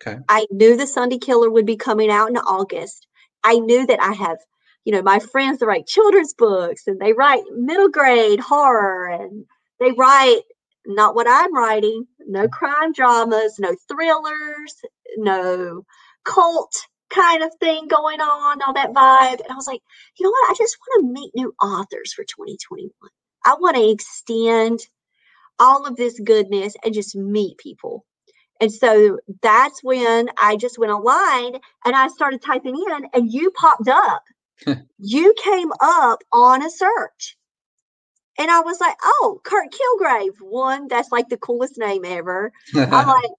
[0.02, 0.20] Okay.
[0.30, 3.08] I knew the Sunday Killer would be coming out in August.
[3.44, 4.38] I knew that I have,
[4.84, 9.46] you know, my friends that write children's books and they write middle grade horror and
[9.80, 10.42] they write
[10.88, 14.76] not what I'm writing, no crime dramas, no thrillers,
[15.18, 15.84] no
[16.24, 16.74] cult
[17.10, 19.42] kind of thing going on, all that vibe.
[19.42, 19.82] And I was like,
[20.18, 20.52] you know what?
[20.52, 22.92] I just want to meet new authors for 2021.
[23.46, 24.80] I want to extend
[25.60, 28.06] all of this goodness and just meet people.
[28.60, 33.52] And so that's when I just went online and I started typing in, and you
[33.52, 34.24] popped up.
[34.98, 37.38] you came up on a search.
[38.38, 42.52] And I was like, oh, Kurt Kilgrave, one, that's like the coolest name ever.
[42.76, 43.32] I'm like,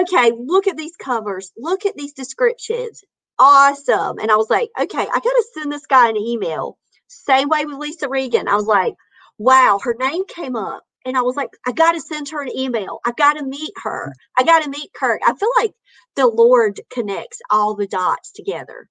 [0.00, 3.04] okay, look at these covers, look at these descriptions.
[3.38, 4.18] Awesome.
[4.18, 6.76] And I was like, okay, I got to send this guy an email.
[7.08, 8.48] Same way with Lisa Regan.
[8.48, 8.94] I was like,
[9.38, 10.82] wow, her name came up.
[11.04, 12.98] And I was like, I got to send her an email.
[13.06, 14.08] I got to meet her.
[14.08, 14.40] Mm.
[14.40, 15.20] I got to meet Kirk.
[15.26, 15.72] I feel like
[16.16, 18.88] the Lord connects all the dots together.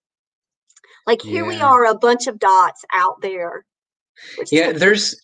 [1.05, 3.65] Like here we are, a bunch of dots out there.
[4.51, 5.15] yeah there's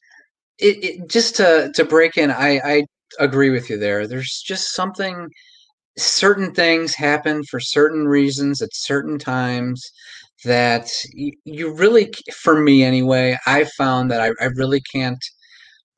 [0.60, 2.84] it, it just to to break in i i
[3.20, 5.30] agree with you there there's just something
[5.98, 9.84] certain things happen for certain reasons at certain times
[10.46, 10.90] that
[11.46, 15.24] you really for me anyway i found that i, I really can't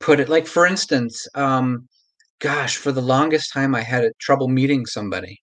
[0.00, 1.88] put it like for instance um
[2.40, 5.40] gosh for the longest time i had a, trouble meeting somebody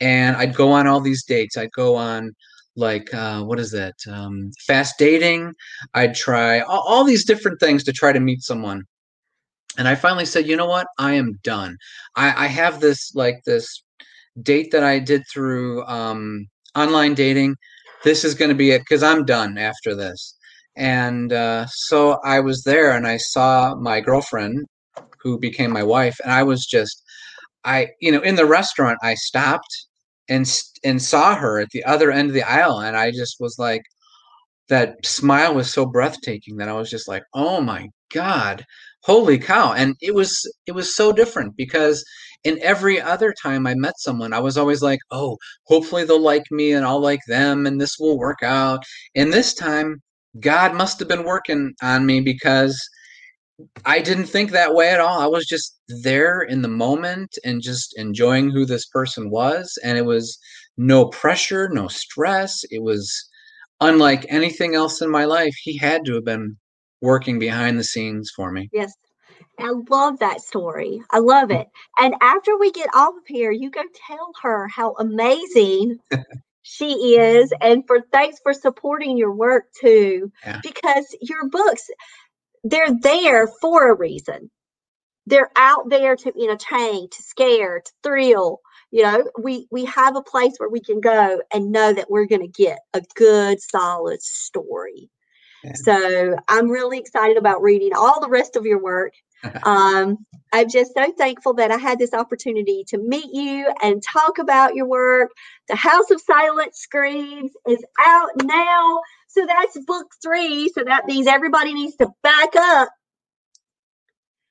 [0.00, 1.56] and I'd go on all these dates.
[1.56, 2.32] I'd go on
[2.76, 3.94] like uh, what is that?
[4.10, 5.52] Um, fast dating.
[5.94, 8.82] I'd try all, all these different things to try to meet someone.
[9.76, 10.86] And I finally said, you know what?
[10.98, 11.76] I am done.
[12.16, 13.82] I, I have this like this
[14.42, 16.46] date that I did through um,
[16.76, 17.56] online dating.
[18.04, 20.36] This is going to be it because I'm done after this.
[20.76, 24.66] And uh, so I was there and I saw my girlfriend
[25.22, 27.02] who became my wife, and I was just
[27.64, 29.86] I, you know, in the restaurant, I stopped
[30.28, 30.46] and
[30.84, 33.82] and saw her at the other end of the aisle, and I just was like,
[34.68, 38.64] that smile was so breathtaking that I was just like, oh my god,
[39.02, 39.72] holy cow!
[39.72, 42.04] And it was it was so different because
[42.44, 46.44] in every other time I met someone, I was always like, oh, hopefully they'll like
[46.50, 48.84] me and I'll like them, and this will work out.
[49.14, 50.02] And this time,
[50.40, 52.78] God must have been working on me because
[53.84, 55.20] I didn't think that way at all.
[55.20, 59.78] I was just there in the moment and just enjoying who this person was.
[59.84, 60.38] And it was
[60.76, 62.64] no pressure, no stress.
[62.70, 63.28] It was
[63.80, 65.54] unlike anything else in my life.
[65.62, 66.56] He had to have been
[67.00, 68.68] working behind the scenes for me.
[68.72, 68.92] Yes.
[69.58, 71.00] I love that story.
[71.10, 71.60] I love mm.
[71.60, 71.68] it.
[72.00, 75.98] And after we get off of here, you go tell her how amazing
[76.62, 77.52] she is.
[77.60, 80.32] And for thanks for supporting your work too.
[80.44, 80.60] Yeah.
[80.62, 81.88] Because your books,
[82.64, 84.50] they're there for a reason.
[85.26, 88.60] They're out there to entertain, to scare, to thrill.
[88.90, 92.26] You know, we we have a place where we can go and know that we're
[92.26, 95.10] going to get a good, solid story.
[95.64, 95.72] Yeah.
[95.74, 99.14] So I'm really excited about reading all the rest of your work.
[99.64, 100.18] um,
[100.52, 104.74] I'm just so thankful that I had this opportunity to meet you and talk about
[104.74, 105.30] your work.
[105.68, 109.00] The House of Silent Screams is out now.
[109.34, 110.70] So that's book three.
[110.74, 112.88] So that means everybody needs to back up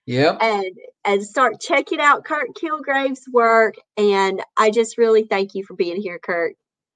[0.05, 0.39] Yep.
[0.41, 0.65] and
[1.05, 3.75] and start checking out Kurt Kilgrave's work.
[3.95, 6.55] And I just really thank you for being here, Kurt.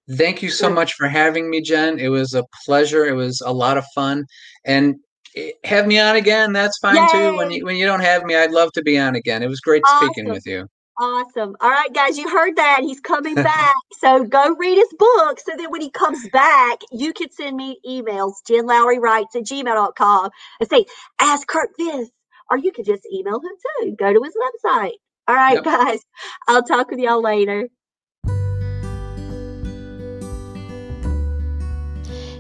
[0.10, 2.00] Thank you so much for having me, Jen.
[2.00, 3.06] It was a pleasure.
[3.06, 4.26] It was a lot of fun.
[4.66, 4.96] And
[5.36, 6.52] eh, have me on again.
[6.52, 7.38] That's fine too.
[7.38, 9.44] When you when you don't have me, I'd love to be on again.
[9.44, 10.68] It was great speaking with you.
[10.98, 11.58] Awesome.
[11.60, 12.80] All right, guys, you heard that.
[12.82, 13.76] He's coming back.
[14.00, 17.80] so go read his book so that when he comes back, you can send me
[17.88, 20.30] emails, Jen Lowry writes at gmail.com
[20.62, 20.86] and say,
[21.22, 22.10] ask Kirk this.
[22.50, 23.96] Or you can just email him too.
[24.00, 24.94] Go to his website.
[25.28, 25.64] All right, Yep.
[25.64, 26.00] guys.
[26.48, 27.68] I'll talk with y'all later.